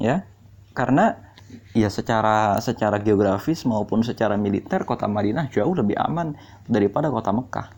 Ya, 0.00 0.24
karena 0.72 1.20
ya 1.76 1.88
secara 1.92 2.56
secara 2.64 2.96
geografis 3.00 3.64
maupun 3.68 4.00
secara 4.00 4.36
militer 4.40 4.84
kota 4.88 5.04
Madinah 5.04 5.52
jauh 5.52 5.72
lebih 5.76 5.96
aman 6.00 6.36
daripada 6.64 7.12
kota 7.12 7.32
Mekah 7.32 7.68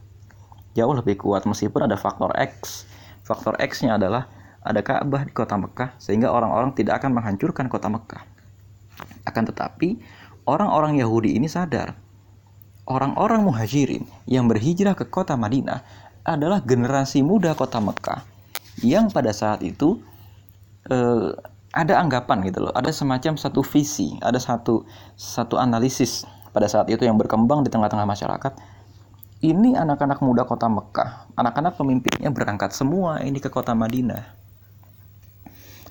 jauh 0.75 0.95
lebih 0.95 1.19
kuat 1.19 1.47
meskipun 1.47 1.87
ada 1.87 1.99
faktor 1.99 2.35
X 2.38 2.87
faktor 3.23 3.59
X-nya 3.59 3.99
adalah 3.99 4.31
ada 4.64 4.81
Ka'bah 4.81 5.26
di 5.26 5.33
kota 5.35 5.59
Mekah 5.59 5.95
sehingga 5.99 6.31
orang-orang 6.31 6.75
tidak 6.75 7.02
akan 7.02 7.14
menghancurkan 7.14 7.66
kota 7.71 7.90
Mekah 7.90 8.23
akan 9.26 9.43
tetapi 9.50 9.99
orang-orang 10.44 11.00
Yahudi 11.00 11.36
ini 11.36 11.48
sadar 11.48 11.96
orang-orang 12.84 13.44
muhajirin 13.44 14.04
yang 14.28 14.48
berhijrah 14.48 14.92
ke 14.96 15.08
kota 15.08 15.36
Madinah 15.36 15.80
adalah 16.24 16.60
generasi 16.64 17.20
muda 17.20 17.56
kota 17.56 17.80
Mekah 17.80 18.24
yang 18.80 19.12
pada 19.12 19.32
saat 19.32 19.60
itu 19.64 20.00
eh, 20.88 21.30
ada 21.74 21.98
anggapan 21.98 22.46
gitu 22.46 22.70
loh, 22.70 22.72
ada 22.72 22.94
semacam 22.94 23.34
satu 23.34 23.66
visi, 23.66 24.14
ada 24.22 24.38
satu 24.38 24.86
satu 25.18 25.58
analisis 25.58 26.22
pada 26.54 26.70
saat 26.70 26.86
itu 26.86 27.02
yang 27.02 27.18
berkembang 27.18 27.66
di 27.66 27.70
tengah-tengah 27.70 28.06
masyarakat. 28.06 28.52
Ini 29.44 29.76
anak-anak 29.76 30.22
muda 30.24 30.46
kota 30.46 30.70
Mekah, 30.70 31.34
anak-anak 31.36 31.76
pemimpinnya 31.76 32.30
berangkat 32.30 32.72
semua 32.72 33.20
ini 33.20 33.42
ke 33.42 33.50
kota 33.50 33.74
Madinah. 33.74 34.22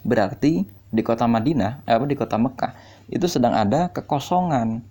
Berarti 0.01 0.65
di 0.89 1.01
kota 1.03 1.27
Madinah, 1.27 1.83
eh, 1.85 1.93
apa 1.93 2.07
di 2.07 2.15
kota 2.15 2.39
Mekah 2.39 2.92
itu 3.11 3.27
sedang 3.27 3.55
ada 3.55 3.91
kekosongan 3.91 4.83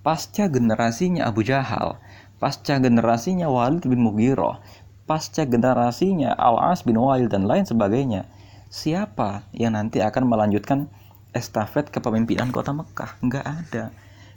pasca 0.00 0.48
generasinya 0.48 1.28
Abu 1.28 1.44
Jahal, 1.44 2.00
pasca 2.40 2.80
generasinya 2.80 3.52
Walid 3.52 3.84
bin 3.84 4.00
Mughirah, 4.00 4.64
pasca 5.04 5.44
generasinya 5.44 6.32
Al-As 6.36 6.86
bin 6.88 6.96
Wa'il 6.96 7.28
dan 7.28 7.44
lain 7.44 7.68
sebagainya. 7.68 8.24
Siapa 8.70 9.44
yang 9.52 9.76
nanti 9.76 10.00
akan 10.00 10.24
melanjutkan 10.24 10.88
estafet 11.36 11.90
kepemimpinan 11.92 12.48
kota 12.54 12.72
Mekah? 12.72 13.18
Enggak 13.20 13.44
ada. 13.44 13.84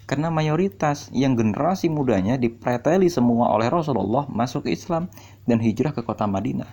Karena 0.04 0.28
mayoritas 0.28 1.08
yang 1.16 1.40
generasi 1.40 1.88
mudanya 1.88 2.36
dipreteli 2.36 3.08
semua 3.08 3.56
oleh 3.56 3.72
Rasulullah 3.72 4.28
masuk 4.28 4.68
Islam 4.68 5.08
dan 5.48 5.64
hijrah 5.64 5.96
ke 5.96 6.04
kota 6.04 6.28
Madinah. 6.28 6.68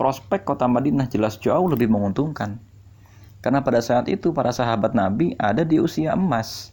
Prospek 0.00 0.48
kota 0.48 0.64
Madinah 0.64 1.06
jelas 1.12 1.36
jauh 1.36 1.68
lebih 1.68 1.92
menguntungkan. 1.92 2.58
Karena 3.44 3.60
pada 3.60 3.84
saat 3.84 4.08
itu 4.08 4.32
para 4.32 4.48
sahabat 4.56 4.96
Nabi 4.96 5.36
ada 5.36 5.68
di 5.68 5.76
usia 5.76 6.16
emas. 6.16 6.72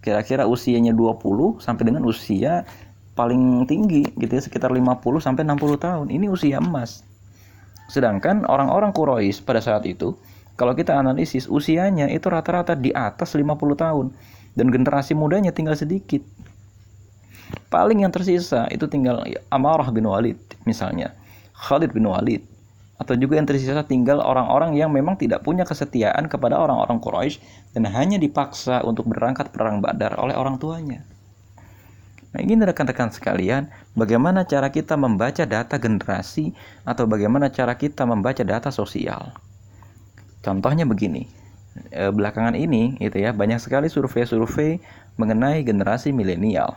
Kira-kira 0.00 0.48
usianya 0.48 0.96
20 0.96 1.60
sampai 1.60 1.84
dengan 1.84 2.08
usia 2.08 2.64
paling 3.12 3.68
tinggi 3.68 4.08
gitu 4.16 4.32
ya 4.32 4.40
sekitar 4.40 4.72
50 4.72 4.96
sampai 5.20 5.44
60 5.44 5.76
tahun. 5.76 6.06
Ini 6.08 6.32
usia 6.32 6.56
emas. 6.56 7.04
Sedangkan 7.92 8.48
orang-orang 8.48 8.96
Quraisy 8.96 9.44
pada 9.44 9.60
saat 9.60 9.84
itu 9.84 10.16
kalau 10.56 10.72
kita 10.72 10.96
analisis 10.96 11.44
usianya 11.44 12.08
itu 12.08 12.32
rata-rata 12.32 12.72
di 12.72 12.96
atas 12.96 13.36
50 13.36 13.52
tahun 13.76 14.16
dan 14.56 14.66
generasi 14.72 15.12
mudanya 15.12 15.52
tinggal 15.52 15.76
sedikit. 15.76 16.24
Paling 17.68 18.08
yang 18.08 18.12
tersisa 18.14 18.64
itu 18.72 18.88
tinggal 18.88 19.20
Amarah 19.52 19.92
bin 19.92 20.08
Walid 20.08 20.40
misalnya, 20.64 21.12
Khalid 21.52 21.92
bin 21.92 22.08
Walid, 22.08 22.40
atau 23.00 23.16
juga 23.16 23.40
yang 23.40 23.48
tersisa 23.48 23.80
tinggal 23.88 24.20
orang-orang 24.20 24.76
yang 24.76 24.92
memang 24.92 25.16
tidak 25.16 25.40
punya 25.40 25.64
kesetiaan 25.64 26.28
kepada 26.28 26.60
orang-orang 26.60 27.00
Quraisy 27.00 27.40
dan 27.72 27.88
hanya 27.88 28.20
dipaksa 28.20 28.84
untuk 28.84 29.08
berangkat 29.08 29.48
perang 29.48 29.80
Badar 29.80 30.20
oleh 30.20 30.36
orang 30.36 30.60
tuanya. 30.60 31.00
Nah, 32.30 32.44
ini 32.44 32.60
rekan-rekan 32.60 33.10
sekalian, 33.10 33.72
bagaimana 33.96 34.44
cara 34.44 34.68
kita 34.68 34.94
membaca 34.94 35.42
data 35.48 35.80
generasi 35.80 36.52
atau 36.84 37.08
bagaimana 37.08 37.48
cara 37.48 37.74
kita 37.74 38.04
membaca 38.04 38.44
data 38.44 38.70
sosial. 38.70 39.34
Contohnya 40.38 40.86
begini, 40.86 41.40
Eh, 41.90 42.10
belakangan 42.10 42.58
ini 42.58 42.98
itu 42.98 43.22
ya 43.22 43.30
banyak 43.30 43.62
sekali 43.62 43.86
survei-survei 43.86 44.82
mengenai 45.14 45.62
generasi 45.62 46.10
milenial. 46.10 46.74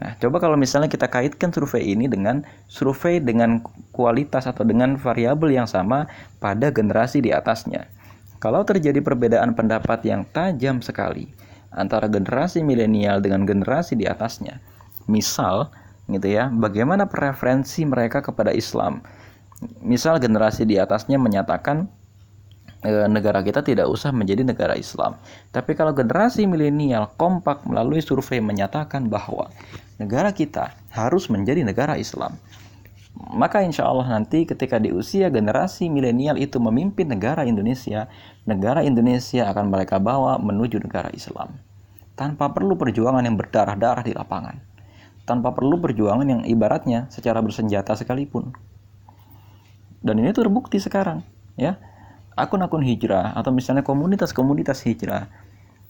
Nah, 0.00 0.16
coba 0.16 0.40
kalau 0.40 0.56
misalnya 0.56 0.88
kita 0.88 1.12
kaitkan 1.12 1.52
survei 1.52 1.92
ini 1.92 2.08
dengan 2.08 2.40
survei 2.72 3.20
dengan 3.20 3.60
kualitas 3.92 4.48
atau 4.48 4.64
dengan 4.64 4.96
variabel 4.96 5.52
yang 5.52 5.68
sama 5.68 6.08
pada 6.40 6.72
generasi 6.72 7.20
di 7.20 7.36
atasnya. 7.36 7.84
Kalau 8.40 8.64
terjadi 8.64 9.04
perbedaan 9.04 9.52
pendapat 9.52 10.00
yang 10.08 10.24
tajam 10.32 10.80
sekali 10.80 11.28
antara 11.76 12.08
generasi 12.08 12.64
milenial 12.64 13.20
dengan 13.20 13.44
generasi 13.44 14.00
di 14.00 14.08
atasnya, 14.08 14.56
misal 15.04 15.68
gitu 16.08 16.32
ya, 16.32 16.48
bagaimana 16.48 17.04
preferensi 17.04 17.84
mereka 17.84 18.24
kepada 18.24 18.56
Islam? 18.56 19.04
Misal 19.84 20.16
generasi 20.16 20.64
di 20.64 20.80
atasnya 20.80 21.20
menyatakan 21.20 21.92
negara 22.84 23.44
kita 23.44 23.60
tidak 23.60 23.92
usah 23.92 24.08
menjadi 24.08 24.40
negara 24.40 24.72
Islam. 24.72 25.20
Tapi 25.52 25.76
kalau 25.76 25.92
generasi 25.92 26.48
milenial 26.48 27.12
kompak 27.20 27.68
melalui 27.68 28.00
survei 28.00 28.40
menyatakan 28.40 29.04
bahwa 29.12 29.52
negara 30.00 30.32
kita 30.32 30.72
harus 30.88 31.28
menjadi 31.28 31.60
negara 31.60 32.00
Islam, 32.00 32.40
maka 33.36 33.60
insya 33.60 33.84
Allah 33.84 34.08
nanti 34.08 34.48
ketika 34.48 34.80
di 34.80 34.88
usia 34.96 35.28
generasi 35.28 35.92
milenial 35.92 36.40
itu 36.40 36.56
memimpin 36.56 37.04
negara 37.04 37.44
Indonesia, 37.44 38.08
negara 38.48 38.80
Indonesia 38.80 39.44
akan 39.52 39.68
mereka 39.68 40.00
bawa 40.00 40.40
menuju 40.40 40.80
negara 40.80 41.12
Islam. 41.12 41.60
Tanpa 42.16 42.52
perlu 42.52 42.80
perjuangan 42.80 43.24
yang 43.24 43.36
berdarah-darah 43.36 44.04
di 44.04 44.12
lapangan. 44.16 44.56
Tanpa 45.28 45.52
perlu 45.52 45.76
perjuangan 45.80 46.26
yang 46.26 46.42
ibaratnya 46.48 47.12
secara 47.12 47.44
bersenjata 47.44 47.92
sekalipun. 47.92 48.56
Dan 50.00 50.16
ini 50.16 50.32
terbukti 50.32 50.80
sekarang, 50.80 51.20
ya 51.60 51.76
akun-akun 52.34 52.82
hijrah 52.82 53.34
atau 53.34 53.50
misalnya 53.54 53.82
komunitas-komunitas 53.86 54.82
hijrah. 54.86 55.30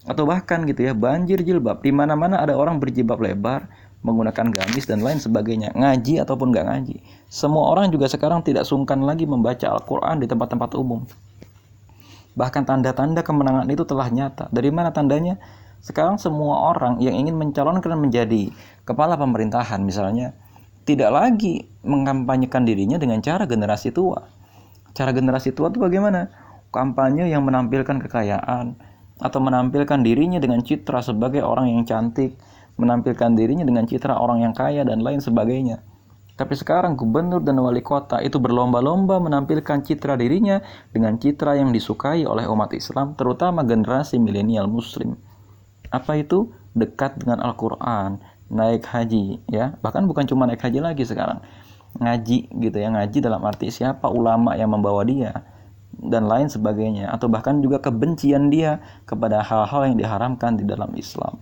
Atau 0.09 0.25
bahkan 0.25 0.65
gitu 0.65 0.87
ya 0.87 0.97
banjir 0.97 1.45
jilbab. 1.45 1.85
Di 1.85 1.93
mana-mana 1.93 2.41
ada 2.41 2.57
orang 2.57 2.81
berjilbab 2.81 3.21
lebar 3.21 3.69
menggunakan 4.01 4.49
gamis 4.49 4.89
dan 4.89 5.05
lain 5.05 5.21
sebagainya. 5.21 5.77
Ngaji 5.77 6.25
ataupun 6.25 6.53
nggak 6.53 6.67
ngaji. 6.73 6.97
Semua 7.29 7.69
orang 7.69 7.93
juga 7.93 8.09
sekarang 8.09 8.41
tidak 8.41 8.65
sungkan 8.65 9.05
lagi 9.05 9.29
membaca 9.29 9.69
Al-Quran 9.69 10.25
di 10.25 10.27
tempat-tempat 10.27 10.73
umum. 10.81 11.05
Bahkan 12.33 12.65
tanda-tanda 12.65 13.21
kemenangan 13.21 13.69
itu 13.69 13.85
telah 13.85 14.09
nyata. 14.09 14.49
Dari 14.49 14.73
mana 14.73 14.89
tandanya? 14.89 15.37
Sekarang 15.81 16.17
semua 16.21 16.73
orang 16.73 17.01
yang 17.01 17.17
ingin 17.17 17.37
mencalonkan 17.37 17.97
menjadi 17.97 18.53
kepala 18.85 19.17
pemerintahan 19.17 19.81
misalnya 19.81 20.37
tidak 20.85 21.09
lagi 21.13 21.65
mengkampanyekan 21.87 22.69
dirinya 22.69 23.01
dengan 23.01 23.25
cara 23.25 23.49
generasi 23.49 23.89
tua 23.89 24.40
cara 24.95 25.11
generasi 25.15 25.55
tua 25.55 25.71
itu 25.71 25.79
bagaimana? 25.79 26.31
Kampanye 26.71 27.27
yang 27.27 27.43
menampilkan 27.43 27.99
kekayaan 28.07 28.79
atau 29.21 29.39
menampilkan 29.43 30.01
dirinya 30.01 30.41
dengan 30.41 30.65
citra 30.65 31.05
sebagai 31.05 31.45
orang 31.45 31.69
yang 31.69 31.83
cantik, 31.85 32.39
menampilkan 32.81 33.37
dirinya 33.37 33.67
dengan 33.67 33.85
citra 33.85 34.17
orang 34.17 34.47
yang 34.47 34.55
kaya 34.57 34.87
dan 34.87 35.05
lain 35.05 35.21
sebagainya. 35.21 35.83
Tapi 36.41 36.57
sekarang 36.57 36.97
gubernur 36.97 37.45
dan 37.45 37.61
wali 37.61 37.85
kota 37.85 38.17
itu 38.25 38.41
berlomba-lomba 38.41 39.21
menampilkan 39.21 39.85
citra 39.85 40.17
dirinya 40.17 40.65
dengan 40.89 41.21
citra 41.21 41.61
yang 41.61 41.69
disukai 41.69 42.25
oleh 42.25 42.49
umat 42.49 42.73
Islam, 42.73 43.13
terutama 43.13 43.61
generasi 43.61 44.17
milenial 44.17 44.65
muslim. 44.65 45.21
Apa 45.93 46.17
itu? 46.17 46.49
Dekat 46.73 47.21
dengan 47.21 47.45
Al-Quran, 47.45 48.25
naik 48.49 48.89
haji, 48.89 49.43
ya. 49.53 49.77
Bahkan 49.85 50.09
bukan 50.09 50.25
cuma 50.25 50.49
naik 50.49 50.65
haji 50.65 50.81
lagi 50.81 51.05
sekarang 51.05 51.45
ngaji 51.99 52.47
gitu 52.53 52.77
ya 52.79 52.89
ngaji 52.95 53.19
dalam 53.19 53.43
arti 53.43 53.73
siapa 53.75 54.07
ulama 54.07 54.55
yang 54.55 54.71
membawa 54.71 55.03
dia 55.03 55.43
dan 56.01 56.31
lain 56.31 56.47
sebagainya 56.47 57.11
atau 57.11 57.27
bahkan 57.27 57.59
juga 57.61 57.83
kebencian 57.83 58.49
dia 58.49 58.79
kepada 59.05 59.43
hal-hal 59.43 59.93
yang 59.93 59.97
diharamkan 59.99 60.57
di 60.57 60.65
dalam 60.65 60.95
Islam. 60.97 61.37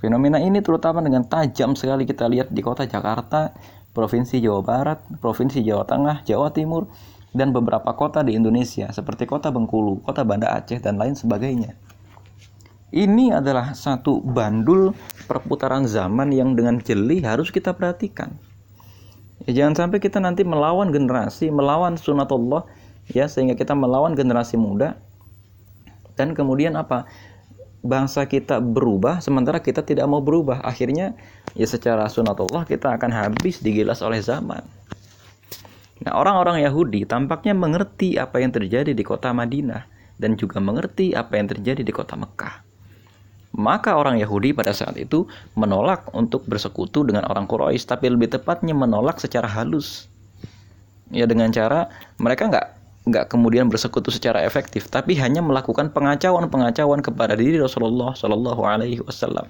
Fenomena 0.00 0.36
ini 0.36 0.60
terutama 0.60 1.00
dengan 1.00 1.24
tajam 1.24 1.72
sekali 1.78 2.04
kita 2.04 2.28
lihat 2.28 2.52
di 2.52 2.60
kota 2.60 2.84
Jakarta, 2.84 3.54
Provinsi 3.94 4.42
Jawa 4.42 4.60
Barat, 4.60 4.98
Provinsi 5.22 5.64
Jawa 5.64 5.86
Tengah, 5.88 6.26
Jawa 6.26 6.52
Timur, 6.52 6.90
dan 7.32 7.56
beberapa 7.56 7.94
kota 7.96 8.20
di 8.20 8.36
Indonesia 8.36 8.90
seperti 8.92 9.24
kota 9.24 9.48
Bengkulu, 9.48 10.04
kota 10.04 10.20
Banda 10.26 10.52
Aceh, 10.52 10.76
dan 10.82 11.00
lain 11.00 11.16
sebagainya. 11.16 11.72
Ini 12.94 13.42
adalah 13.42 13.74
satu 13.74 14.22
bandul 14.22 14.94
perputaran 15.26 15.82
zaman 15.82 16.30
yang 16.30 16.54
dengan 16.54 16.78
jeli 16.78 17.24
harus 17.26 17.50
kita 17.50 17.74
perhatikan. 17.74 18.38
Ya, 19.44 19.52
jangan 19.64 19.74
sampai 19.76 20.00
kita 20.00 20.20
nanti 20.24 20.40
melawan 20.40 20.88
generasi, 20.88 21.52
melawan 21.52 22.00
sunatullah 22.00 22.64
ya 23.12 23.28
sehingga 23.28 23.52
kita 23.52 23.76
melawan 23.76 24.16
generasi 24.16 24.56
muda 24.56 24.96
dan 26.16 26.32
kemudian 26.32 26.74
apa? 26.78 27.04
Bangsa 27.84 28.24
kita 28.24 28.64
berubah 28.64 29.20
sementara 29.20 29.60
kita 29.60 29.84
tidak 29.84 30.08
mau 30.08 30.24
berubah. 30.24 30.64
Akhirnya 30.64 31.12
ya 31.52 31.68
secara 31.68 32.08
sunatullah 32.08 32.64
kita 32.64 32.96
akan 32.96 33.12
habis 33.12 33.60
digilas 33.60 34.00
oleh 34.00 34.24
zaman. 34.24 34.64
Nah, 36.00 36.12
orang-orang 36.16 36.64
Yahudi 36.64 37.04
tampaknya 37.04 37.52
mengerti 37.52 38.16
apa 38.16 38.40
yang 38.40 38.56
terjadi 38.56 38.96
di 38.96 39.04
kota 39.04 39.36
Madinah 39.36 39.84
dan 40.16 40.40
juga 40.40 40.64
mengerti 40.64 41.12
apa 41.12 41.36
yang 41.36 41.52
terjadi 41.52 41.84
di 41.84 41.92
kota 41.92 42.16
Mekah. 42.16 42.73
Maka 43.54 43.94
orang 43.94 44.18
Yahudi 44.18 44.50
pada 44.50 44.74
saat 44.74 44.98
itu 44.98 45.30
menolak 45.54 46.10
untuk 46.10 46.42
bersekutu 46.50 47.06
dengan 47.06 47.22
orang 47.30 47.46
Quraisy, 47.46 47.86
tapi 47.86 48.10
lebih 48.10 48.34
tepatnya 48.34 48.74
menolak 48.74 49.22
secara 49.22 49.46
halus. 49.46 50.10
Ya 51.14 51.30
dengan 51.30 51.54
cara 51.54 51.86
mereka 52.18 52.50
nggak 52.50 52.66
nggak 53.04 53.24
kemudian 53.30 53.70
bersekutu 53.70 54.10
secara 54.10 54.42
efektif, 54.42 54.90
tapi 54.90 55.14
hanya 55.14 55.38
melakukan 55.38 55.94
pengacauan-pengacauan 55.94 56.98
kepada 56.98 57.38
diri 57.38 57.62
Rasulullah 57.62 58.16
Shallallahu 58.18 58.62
Alaihi 58.66 58.98
Wasallam. 59.06 59.46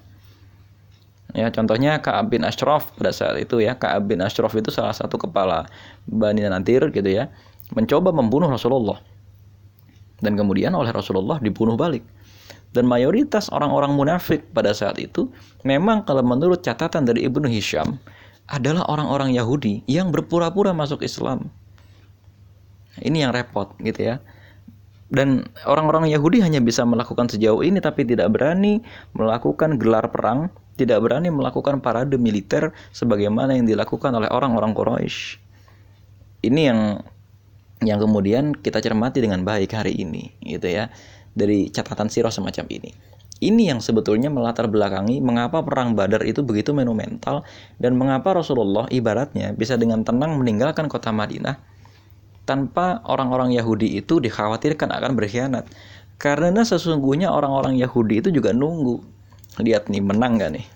Ya 1.35 1.51
contohnya 1.51 1.99
Kaab 1.99 2.31
bin 2.31 2.47
Ashraf 2.47 2.95
pada 2.95 3.11
saat 3.11 3.35
itu 3.43 3.59
ya 3.59 3.75
Kaab 3.75 4.07
bin 4.07 4.23
Ashraf 4.23 4.55
itu 4.55 4.71
salah 4.71 4.95
satu 4.95 5.19
kepala 5.19 5.67
Bani 6.07 6.47
Nadir 6.47 6.95
gitu 6.95 7.11
ya 7.11 7.27
mencoba 7.75 8.15
membunuh 8.15 8.47
Rasulullah 8.47 9.03
dan 10.23 10.39
kemudian 10.39 10.71
oleh 10.79 10.95
Rasulullah 10.95 11.43
dibunuh 11.43 11.75
balik 11.75 12.07
dan 12.75 12.91
mayoritas 12.91 13.47
orang-orang 13.55 13.95
munafik 13.95 14.43
pada 14.51 14.75
saat 14.75 14.99
itu 14.99 15.31
memang 15.63 16.03
kalau 16.03 16.27
menurut 16.27 16.61
catatan 16.67 17.07
dari 17.07 17.23
Ibnu 17.25 17.47
Hisham 17.47 18.03
adalah 18.51 18.85
orang-orang 18.91 19.33
Yahudi 19.33 19.87
yang 19.89 20.13
berpura-pura 20.13 20.75
masuk 20.77 21.01
Islam. 21.07 21.49
Ini 23.01 23.27
yang 23.27 23.33
repot 23.33 23.73
gitu 23.81 24.15
ya. 24.15 24.17
dan 25.15 25.47
orang-orang 25.69 26.11
Yahudi 26.11 26.43
hanya 26.43 26.59
bisa 26.59 26.83
melakukan 26.83 27.31
sejauh 27.31 27.63
ini 27.63 27.79
tapi 27.79 28.03
tidak 28.03 28.35
berani 28.35 28.83
melakukan 29.15 29.79
gelar 29.79 30.11
perang, 30.11 30.51
tidak 30.75 31.07
berani 31.07 31.31
melakukan 31.31 31.79
parade 31.79 32.19
militer 32.19 32.75
sebagaimana 32.91 33.55
yang 33.55 33.69
dilakukan 33.69 34.11
oleh 34.11 34.27
orang-orang 34.33 34.75
Quraisy. 34.75 35.39
Ini 36.45 36.61
yang 36.67 36.81
yang 37.85 38.01
kemudian 38.01 38.57
kita 38.57 38.81
cermati 38.81 39.21
dengan 39.21 39.45
baik 39.45 39.71
hari 39.77 39.95
ini, 39.95 40.33
gitu 40.41 40.67
ya, 40.67 40.89
dari 41.35 41.69
catatan 41.69 42.09
sirah 42.09 42.31
semacam 42.33 42.65
ini. 42.71 42.91
Ini 43.45 43.75
yang 43.75 43.83
sebetulnya 43.83 44.31
melatar 44.31 44.71
belakangi 44.71 45.21
mengapa 45.21 45.61
perang 45.61 45.93
Badar 45.93 46.23
itu 46.25 46.41
begitu 46.47 46.71
monumental 46.71 47.43
dan 47.77 47.99
mengapa 47.99 48.33
Rasulullah 48.33 48.89
ibaratnya 48.89 49.53
bisa 49.53 49.75
dengan 49.75 50.07
tenang 50.07 50.39
meninggalkan 50.39 50.87
kota 50.87 51.11
Madinah 51.11 51.59
tanpa 52.49 53.03
orang-orang 53.05 53.53
Yahudi 53.53 53.99
itu 53.99 54.23
dikhawatirkan 54.23 54.93
akan 54.93 55.13
berkhianat. 55.19 55.67
Karena 56.15 56.63
sesungguhnya 56.63 57.29
orang-orang 57.29 57.75
Yahudi 57.75 58.23
itu 58.23 58.31
juga 58.31 58.55
nunggu. 58.55 59.03
Lihat 59.59 59.91
nih, 59.91 60.01
menang 60.01 60.39
gak 60.39 60.55
nih? 60.55 60.67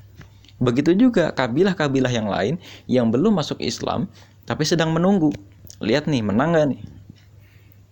Begitu 0.58 0.98
juga 0.98 1.30
kabilah-kabilah 1.30 2.10
yang 2.10 2.26
lain 2.26 2.58
yang 2.90 3.14
belum 3.14 3.38
masuk 3.38 3.62
Islam, 3.62 4.10
tapi 4.50 4.66
sedang 4.66 4.90
menunggu. 4.90 5.30
Lihat 5.78 6.10
nih, 6.10 6.26
menang 6.26 6.58
gak 6.58 6.66
nih? 6.74 6.80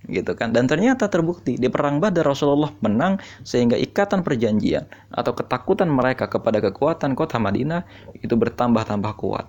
Gitu 0.07 0.33
kan. 0.39 0.55
Dan 0.55 0.71
ternyata 0.71 1.11
terbukti 1.11 1.59
di 1.59 1.67
perang 1.67 1.99
Badar 1.99 2.31
Rasulullah 2.31 2.71
menang 2.79 3.19
sehingga 3.43 3.75
ikatan 3.75 4.23
perjanjian 4.23 4.87
atau 5.11 5.35
ketakutan 5.35 5.91
mereka 5.91 6.31
kepada 6.31 6.63
kekuatan 6.63 7.19
kota 7.19 7.43
Madinah 7.43 7.83
itu 8.23 8.35
bertambah-tambah 8.39 9.13
kuat. 9.19 9.47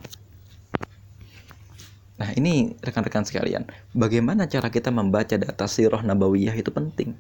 Nah 2.18 2.34
ini 2.34 2.74
rekan-rekan 2.82 3.30
sekalian, 3.30 3.70
bagaimana 3.94 4.50
cara 4.50 4.74
kita 4.74 4.90
membaca 4.90 5.38
data 5.38 5.70
sirah 5.70 6.02
nabawiyah 6.02 6.58
itu 6.58 6.74
penting. 6.74 7.14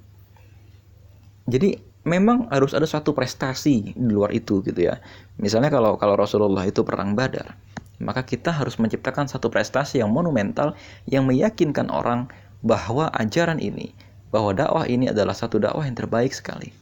Jadi 1.45 1.77
memang 2.01 2.49
harus 2.49 2.73
ada 2.73 2.89
satu 2.89 3.13
prestasi 3.13 3.93
di 3.93 4.11
luar 4.11 4.33
itu 4.33 4.65
gitu 4.65 4.89
ya. 4.89 4.97
Misalnya 5.37 5.69
kalau 5.69 6.01
kalau 6.01 6.17
Rasulullah 6.17 6.65
itu 6.65 6.81
perang 6.81 7.13
Badar, 7.13 7.53
maka 8.01 8.25
kita 8.25 8.49
harus 8.49 8.81
menciptakan 8.81 9.29
satu 9.29 9.53
prestasi 9.53 10.01
yang 10.01 10.09
monumental 10.09 10.73
yang 11.05 11.29
meyakinkan 11.29 11.93
orang 11.93 12.25
bahwa 12.65 13.09
ajaran 13.13 13.61
ini, 13.61 13.93
bahwa 14.29 14.53
dakwah 14.53 14.85
ini 14.89 15.09
adalah 15.11 15.33
satu 15.33 15.61
dakwah 15.61 15.85
yang 15.85 15.97
terbaik 15.97 16.33
sekali. 16.33 16.73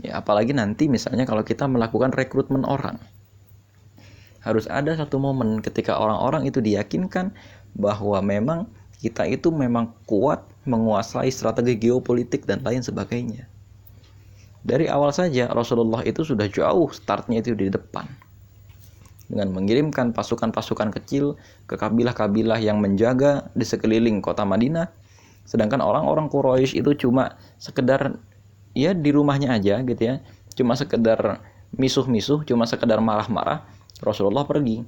Ya, 0.00 0.16
apalagi 0.16 0.56
nanti 0.56 0.88
misalnya 0.88 1.28
kalau 1.28 1.44
kita 1.44 1.68
melakukan 1.68 2.16
rekrutmen 2.16 2.64
orang 2.64 2.96
harus 4.40 4.64
ada 4.72 4.96
satu 4.96 5.20
momen 5.20 5.60
ketika 5.60 6.00
orang-orang 6.00 6.48
itu 6.48 6.64
diyakinkan 6.64 7.36
bahwa 7.76 8.18
memang 8.24 8.64
kita 9.00 9.28
itu 9.28 9.52
memang 9.52 9.92
kuat 10.08 10.44
menguasai 10.64 11.28
strategi 11.32 11.88
geopolitik 11.88 12.44
dan 12.48 12.64
lain 12.64 12.80
sebagainya. 12.80 13.48
Dari 14.60 14.92
awal 14.92 15.12
saja 15.12 15.48
Rasulullah 15.48 16.04
itu 16.04 16.20
sudah 16.20 16.44
jauh 16.48 16.88
startnya 16.92 17.40
itu 17.40 17.56
di 17.56 17.72
depan. 17.72 18.04
Dengan 19.30 19.54
mengirimkan 19.54 20.10
pasukan-pasukan 20.10 20.90
kecil 20.90 21.38
ke 21.70 21.78
kabilah-kabilah 21.78 22.58
yang 22.58 22.82
menjaga 22.82 23.46
di 23.54 23.62
sekeliling 23.62 24.18
kota 24.18 24.42
Madinah. 24.42 24.90
Sedangkan 25.46 25.78
orang-orang 25.78 26.26
Quraisy 26.26 26.82
itu 26.82 27.06
cuma 27.06 27.38
sekedar 27.54 28.18
ya 28.74 28.90
di 28.90 29.10
rumahnya 29.14 29.54
aja 29.54 29.78
gitu 29.86 30.02
ya. 30.02 30.18
Cuma 30.58 30.74
sekedar 30.74 31.38
misuh-misuh, 31.78 32.42
cuma 32.42 32.66
sekedar 32.66 32.98
marah-marah 32.98 33.62
Rasulullah 34.02 34.42
pergi. 34.42 34.82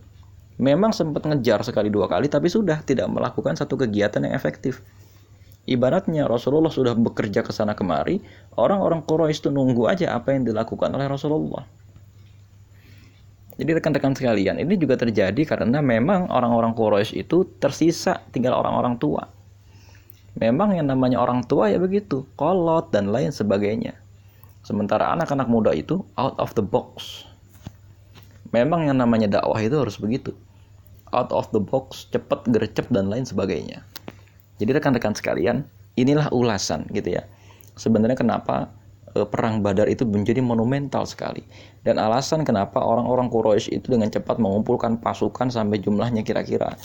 Memang 0.58 0.90
sempat 0.90 1.22
ngejar 1.22 1.62
sekali 1.62 1.88
dua 1.88 2.10
kali, 2.10 2.26
tapi 2.26 2.50
sudah 2.50 2.82
tidak 2.82 3.06
melakukan 3.08 3.54
satu 3.54 3.78
kegiatan 3.78 4.26
yang 4.26 4.34
efektif. 4.34 4.82
Ibaratnya 5.62 6.26
Rasulullah 6.26 6.74
sudah 6.74 6.98
bekerja 6.98 7.46
ke 7.46 7.54
sana 7.54 7.78
kemari, 7.78 8.18
orang-orang 8.58 9.06
Quraisy 9.06 9.46
itu 9.46 9.50
nunggu 9.54 9.86
aja 9.86 10.18
apa 10.18 10.34
yang 10.34 10.42
dilakukan 10.42 10.90
oleh 10.90 11.06
Rasulullah. 11.06 11.62
Jadi 13.60 13.70
rekan-rekan 13.76 14.16
sekalian, 14.16 14.56
ini 14.56 14.80
juga 14.80 14.96
terjadi 14.96 15.44
karena 15.44 15.84
memang 15.84 16.32
orang-orang 16.32 16.72
Quraisy 16.72 17.20
itu 17.20 17.44
tersisa 17.60 18.24
tinggal 18.32 18.56
orang-orang 18.56 18.96
tua. 18.96 19.28
Memang 20.40 20.72
yang 20.72 20.88
namanya 20.88 21.20
orang 21.20 21.44
tua 21.44 21.68
ya 21.68 21.76
begitu, 21.76 22.24
kolot 22.40 22.88
dan 22.88 23.12
lain 23.12 23.28
sebagainya. 23.28 23.92
Sementara 24.64 25.12
anak-anak 25.12 25.52
muda 25.52 25.76
itu 25.76 26.00
out 26.16 26.38
of 26.40 26.56
the 26.56 26.64
box. 26.64 27.22
Memang 28.56 28.88
yang 28.88 28.96
namanya 28.96 29.28
dakwah 29.28 29.60
itu 29.60 29.76
harus 29.76 30.00
begitu. 30.00 30.32
Out 31.12 31.28
of 31.28 31.52
the 31.52 31.60
box, 31.60 32.08
cepat, 32.08 32.48
gercep, 32.48 32.88
dan 32.88 33.12
lain 33.12 33.28
sebagainya. 33.28 33.84
Jadi 34.56 34.70
rekan-rekan 34.72 35.12
sekalian, 35.12 35.68
inilah 36.00 36.32
ulasan 36.32 36.88
gitu 36.96 37.20
ya. 37.20 37.28
Sebenarnya 37.76 38.16
kenapa 38.16 38.72
perang 39.12 39.60
Badar 39.60 39.88
itu 39.88 40.08
menjadi 40.08 40.40
monumental 40.40 41.04
sekali. 41.04 41.44
Dan 41.84 42.00
alasan 42.00 42.46
kenapa 42.46 42.80
orang-orang 42.80 43.28
Quraisy 43.28 43.76
itu 43.76 43.92
dengan 43.92 44.08
cepat 44.08 44.40
mengumpulkan 44.40 45.00
pasukan 45.00 45.52
sampai 45.52 45.80
jumlahnya 45.80 46.24
kira-kira 46.24 46.76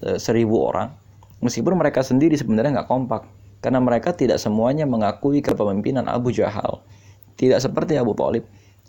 e, 0.00 0.16
seribu 0.16 0.64
orang. 0.64 0.92
Meskipun 1.44 1.76
mereka 1.76 2.00
sendiri 2.00 2.34
sebenarnya 2.38 2.80
nggak 2.80 2.88
kompak. 2.88 3.28
Karena 3.60 3.80
mereka 3.80 4.12
tidak 4.12 4.40
semuanya 4.40 4.84
mengakui 4.84 5.40
kepemimpinan 5.40 6.08
Abu 6.08 6.32
Jahal. 6.32 6.84
Tidak 7.36 7.60
seperti 7.60 7.96
Abu 7.96 8.12
Talib 8.16 8.44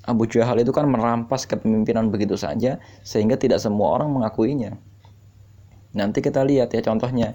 Abu 0.06 0.30
Jahal 0.30 0.62
itu 0.62 0.70
kan 0.70 0.86
merampas 0.86 1.50
kepemimpinan 1.50 2.14
begitu 2.14 2.38
saja 2.38 2.78
sehingga 3.02 3.36
tidak 3.42 3.58
semua 3.58 3.98
orang 3.98 4.14
mengakuinya. 4.14 4.78
Nanti 5.98 6.22
kita 6.22 6.46
lihat 6.46 6.76
ya 6.78 6.86
contohnya 6.86 7.34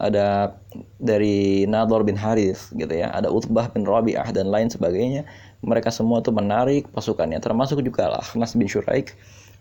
ada 0.00 0.56
dari 0.96 1.68
Nador 1.68 2.02
bin 2.08 2.16
Harith 2.16 2.72
gitu 2.72 2.90
ya, 2.90 3.12
ada 3.12 3.28
Utbah 3.28 3.68
bin 3.68 3.84
Rabi'ah 3.84 4.32
dan 4.32 4.48
lain 4.48 4.72
sebagainya. 4.72 5.28
Mereka 5.60 5.92
semua 5.92 6.24
tuh 6.24 6.32
menarik 6.32 6.88
pasukannya, 6.88 7.36
termasuk 7.36 7.84
juga 7.84 8.08
Al-Ahnas 8.08 8.56
bin 8.56 8.64
Syuraik. 8.64 9.12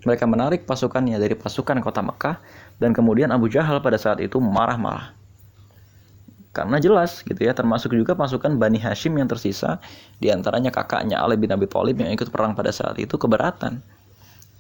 Mereka 0.07 0.23
menarik 0.23 0.63
pasukannya 0.63 1.19
dari 1.19 1.35
pasukan 1.35 1.83
kota 1.83 1.99
Mekah. 1.99 2.39
Dan 2.79 2.95
kemudian 2.95 3.35
Abu 3.35 3.51
Jahal 3.51 3.83
pada 3.83 3.99
saat 3.99 4.23
itu 4.23 4.39
marah-marah. 4.39 5.11
Karena 6.55 6.81
jelas 6.81 7.21
gitu 7.21 7.37
ya 7.37 7.53
termasuk 7.53 7.93
juga 7.93 8.15
pasukan 8.15 8.55
Bani 8.55 8.79
Hashim 8.79 9.19
yang 9.19 9.27
tersisa. 9.27 9.83
Di 10.23 10.31
antaranya 10.31 10.71
kakaknya 10.71 11.19
Ali 11.19 11.35
bin 11.35 11.51
Abi 11.51 11.67
Thalib 11.67 11.99
yang 11.99 12.15
ikut 12.15 12.31
perang 12.31 12.55
pada 12.55 12.71
saat 12.71 12.95
itu 12.95 13.19
keberatan. 13.19 13.83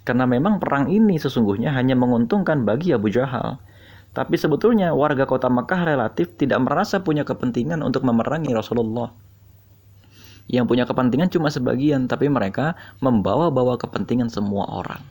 Karena 0.03 0.27
memang 0.27 0.59
perang 0.59 0.91
ini 0.91 1.15
sesungguhnya 1.15 1.71
hanya 1.71 1.95
menguntungkan 1.95 2.67
bagi 2.67 2.91
Abu 2.91 3.07
Jahal 3.07 3.57
tapi 4.13 4.35
sebetulnya 4.35 4.91
warga 4.93 5.29
kota 5.29 5.47
Mekah 5.47 5.85
relatif 5.85 6.33
tidak 6.35 6.59
merasa 6.65 6.99
punya 7.01 7.25
kepentingan 7.25 7.81
untuk 7.85 8.05
memerangi 8.05 8.51
Rasulullah 8.51 9.13
yang 10.49 10.65
punya 10.65 10.89
kepentingan 10.89 11.29
cuma 11.29 11.53
sebagian 11.53 12.09
tapi 12.09 12.25
mereka 12.25 12.73
membawa-bawa 13.05 13.77
kepentingan 13.77 14.33
semua 14.33 14.65
orang 14.69 15.01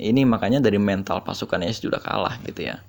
ini 0.00 0.24
makanya 0.24 0.64
dari 0.64 0.80
mental 0.80 1.20
pasukannya 1.20 1.68
sudah 1.68 2.00
kalah 2.00 2.40
gitu 2.48 2.72
ya 2.72 2.80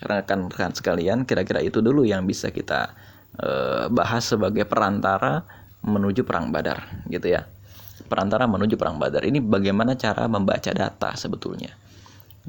rekan-rekan 0.00 0.72
sekalian, 0.72 1.28
kira-kira 1.28 1.60
itu 1.60 1.84
dulu 1.84 2.08
yang 2.08 2.24
bisa 2.24 2.48
kita 2.48 2.96
uh, 3.36 3.92
bahas 3.92 4.24
sebagai 4.24 4.64
perantara 4.64 5.44
menuju 5.84 6.24
perang 6.24 6.48
Badar, 6.48 7.04
gitu 7.08 7.36
ya. 7.36 7.44
Perantara 8.08 8.48
menuju 8.48 8.74
perang 8.80 8.96
Badar 8.96 9.22
ini 9.28 9.38
bagaimana 9.38 9.94
cara 9.94 10.24
membaca 10.26 10.72
data 10.72 11.10
sebetulnya. 11.14 11.76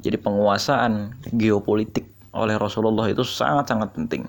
Jadi 0.00 0.16
penguasaan 0.16 1.20
geopolitik 1.36 2.08
oleh 2.32 2.56
Rasulullah 2.56 3.04
itu 3.12 3.20
sangat-sangat 3.20 3.92
penting. 3.92 4.24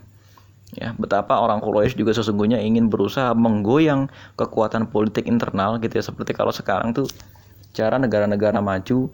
Ya, 0.74 0.92
betapa 0.98 1.38
orang 1.38 1.62
Quraisy 1.62 1.94
juga 1.94 2.18
sesungguhnya 2.18 2.58
ingin 2.58 2.90
berusaha 2.90 3.32
menggoyang 3.38 4.10
kekuatan 4.36 4.90
politik 4.90 5.30
internal 5.30 5.78
gitu 5.78 6.02
ya 6.02 6.04
seperti 6.04 6.34
kalau 6.34 6.50
sekarang 6.50 6.98
tuh 6.98 7.06
cara 7.78 8.02
negara-negara 8.02 8.58
maju 8.58 9.14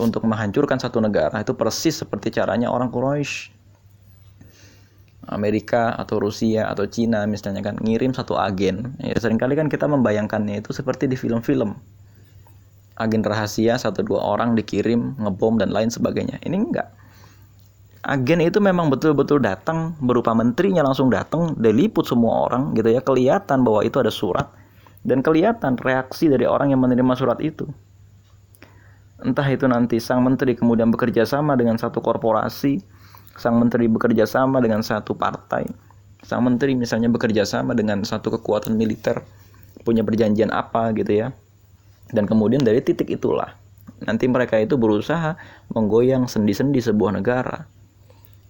untuk 0.00 0.22
menghancurkan 0.24 0.80
satu 0.80 1.04
negara 1.04 1.44
itu 1.44 1.52
persis 1.52 2.00
seperti 2.00 2.32
caranya 2.32 2.72
orang 2.72 2.88
Quraisy. 2.88 3.52
Amerika 5.24 5.96
atau 5.96 6.20
Rusia 6.20 6.68
atau 6.68 6.84
Cina 6.84 7.24
misalnya 7.24 7.64
kan 7.64 7.80
ngirim 7.80 8.12
satu 8.12 8.36
agen. 8.36 8.92
Ya 9.00 9.16
sering 9.16 9.40
kali 9.40 9.56
kan 9.56 9.72
kita 9.72 9.88
membayangkannya 9.88 10.60
itu 10.60 10.76
seperti 10.76 11.08
di 11.08 11.16
film-film. 11.16 11.80
Agen 12.94 13.26
rahasia 13.26 13.74
satu 13.74 14.06
dua 14.06 14.22
orang 14.22 14.54
dikirim 14.54 15.18
ngebom 15.18 15.58
dan 15.58 15.74
lain 15.74 15.90
sebagainya. 15.90 16.38
Ini 16.46 16.54
enggak. 16.54 16.88
Agen 18.04 18.44
itu 18.44 18.60
memang 18.60 18.92
betul-betul 18.92 19.40
datang 19.40 19.96
berupa 19.98 20.36
menterinya 20.36 20.84
langsung 20.84 21.08
datang, 21.08 21.56
diliput 21.56 22.04
semua 22.04 22.46
orang 22.46 22.76
gitu 22.76 22.92
ya, 22.92 23.00
kelihatan 23.00 23.64
bahwa 23.64 23.80
itu 23.80 23.96
ada 23.96 24.12
surat 24.12 24.46
dan 25.04 25.24
kelihatan 25.24 25.80
reaksi 25.80 26.28
dari 26.28 26.44
orang 26.44 26.72
yang 26.72 26.84
menerima 26.84 27.16
surat 27.16 27.40
itu. 27.40 27.64
Entah 29.24 29.48
itu 29.48 29.64
nanti 29.64 30.04
sang 30.04 30.20
menteri 30.20 30.52
kemudian 30.52 30.92
bekerja 30.92 31.24
sama 31.24 31.56
dengan 31.56 31.80
satu 31.80 32.04
korporasi, 32.04 32.84
sang 33.40 33.56
menteri 33.56 33.88
bekerja 33.88 34.28
sama 34.28 34.60
dengan 34.60 34.84
satu 34.84 35.16
partai, 35.16 35.64
sang 36.20 36.44
menteri 36.44 36.76
misalnya 36.76 37.08
bekerja 37.08 37.48
sama 37.48 37.72
dengan 37.72 38.04
satu 38.04 38.28
kekuatan 38.36 38.76
militer, 38.76 39.24
punya 39.80 40.04
perjanjian 40.04 40.52
apa 40.52 40.92
gitu 40.92 41.24
ya. 41.24 41.28
Dan 42.12 42.28
kemudian 42.28 42.60
dari 42.60 42.84
titik 42.84 43.08
itulah 43.08 43.56
nanti 44.04 44.28
mereka 44.28 44.60
itu 44.60 44.76
berusaha 44.76 45.38
menggoyang 45.72 46.28
sendi-sendi 46.28 46.82
sebuah 46.82 47.16
negara. 47.16 47.64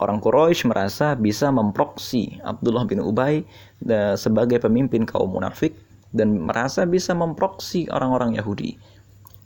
Orang 0.03 0.19
Quraisy 0.19 0.67
merasa 0.67 1.14
bisa 1.14 1.55
memproksi 1.55 2.43
Abdullah 2.43 2.83
bin 2.83 2.99
Ubay 2.99 3.47
eh, 3.87 4.14
sebagai 4.19 4.59
pemimpin 4.59 5.07
kaum 5.07 5.38
munafik 5.38 5.79
dan 6.11 6.35
merasa 6.47 6.83
bisa 6.83 7.14
memproksi 7.14 7.87
orang-orang 7.90 8.35
Yahudi 8.35 8.75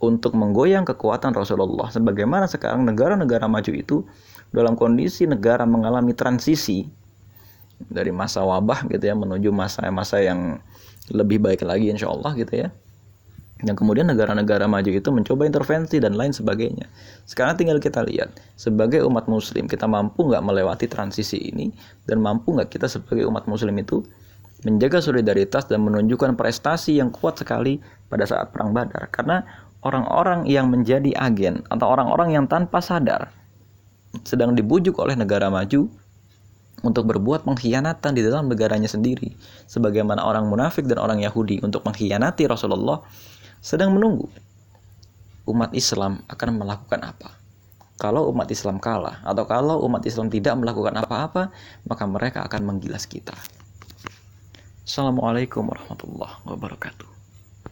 untuk 0.01 0.33
menggoyang 0.33 0.87
kekuatan 0.89 1.37
Rasulullah. 1.37 1.93
Sebagaimana 1.93 2.49
sekarang 2.49 2.87
negara-negara 2.87 3.45
maju 3.45 3.71
itu 3.75 4.01
dalam 4.49 4.73
kondisi 4.73 5.29
negara 5.29 5.69
mengalami 5.69 6.17
transisi 6.17 6.89
dari 7.77 8.09
masa 8.09 8.43
wabah 8.43 8.89
gitu 8.89 9.05
ya 9.05 9.15
menuju 9.15 9.53
masa-masa 9.53 10.19
yang 10.19 10.59
lebih 11.13 11.39
baik 11.39 11.63
lagi 11.63 11.93
insya 11.93 12.11
Allah 12.11 12.35
gitu 12.35 12.67
ya 12.67 12.69
yang 13.67 13.75
kemudian 13.75 14.07
negara-negara 14.07 14.71
maju 14.71 14.87
itu 14.87 15.09
mencoba 15.11 15.43
intervensi 15.43 15.99
dan 15.99 16.15
lain 16.15 16.31
sebagainya. 16.31 16.87
Sekarang 17.27 17.59
tinggal 17.59 17.83
kita 17.83 18.07
lihat, 18.07 18.31
sebagai 18.55 19.03
umat 19.03 19.27
muslim, 19.27 19.67
kita 19.67 19.83
mampu 19.83 20.31
nggak 20.31 20.39
melewati 20.39 20.87
transisi 20.87 21.51
ini, 21.51 21.67
dan 22.07 22.23
mampu 22.23 22.55
nggak 22.55 22.71
kita 22.71 22.87
sebagai 22.87 23.27
umat 23.27 23.51
muslim 23.51 23.75
itu 23.75 23.99
menjaga 24.63 25.03
solidaritas 25.03 25.67
dan 25.67 25.83
menunjukkan 25.83 26.39
prestasi 26.39 26.99
yang 26.99 27.11
kuat 27.11 27.39
sekali 27.39 27.83
pada 28.07 28.23
saat 28.23 28.51
Perang 28.55 28.71
Badar. 28.71 29.11
Karena 29.11 29.43
orang-orang 29.83 30.47
yang 30.47 30.67
menjadi 30.71 31.15
agen 31.15 31.63
atau 31.71 31.87
orang-orang 31.87 32.35
yang 32.35 32.45
tanpa 32.47 32.83
sadar 32.83 33.31
sedang 34.25 34.57
dibujuk 34.57 34.97
oleh 34.99 35.13
negara 35.15 35.47
maju 35.47 35.87
untuk 36.79 37.11
berbuat 37.11 37.43
pengkhianatan 37.43 38.11
di 38.15 38.23
dalam 38.23 38.47
negaranya 38.47 38.87
sendiri 38.87 39.35
sebagaimana 39.67 40.23
orang 40.23 40.47
munafik 40.47 40.87
dan 40.87 40.99
orang 40.99 41.19
Yahudi 41.19 41.59
untuk 41.59 41.83
mengkhianati 41.83 42.47
Rasulullah 42.47 43.03
sedang 43.59 43.91
menunggu 43.91 44.31
umat 45.49 45.75
Islam 45.75 46.23
akan 46.31 46.49
melakukan 46.63 47.03
apa. 47.03 47.35
Kalau 47.99 48.31
umat 48.31 48.47
Islam 48.47 48.79
kalah 48.79 49.19
atau 49.27 49.43
kalau 49.43 49.83
umat 49.83 50.07
Islam 50.07 50.31
tidak 50.31 50.55
melakukan 50.55 50.95
apa-apa 50.95 51.51
maka 51.83 52.03
mereka 52.07 52.47
akan 52.47 52.63
menggilas 52.63 53.03
kita. 53.03 53.35
Assalamualaikum 54.87 55.67
warahmatullahi 55.67 56.39
wabarakatuh 56.47 57.18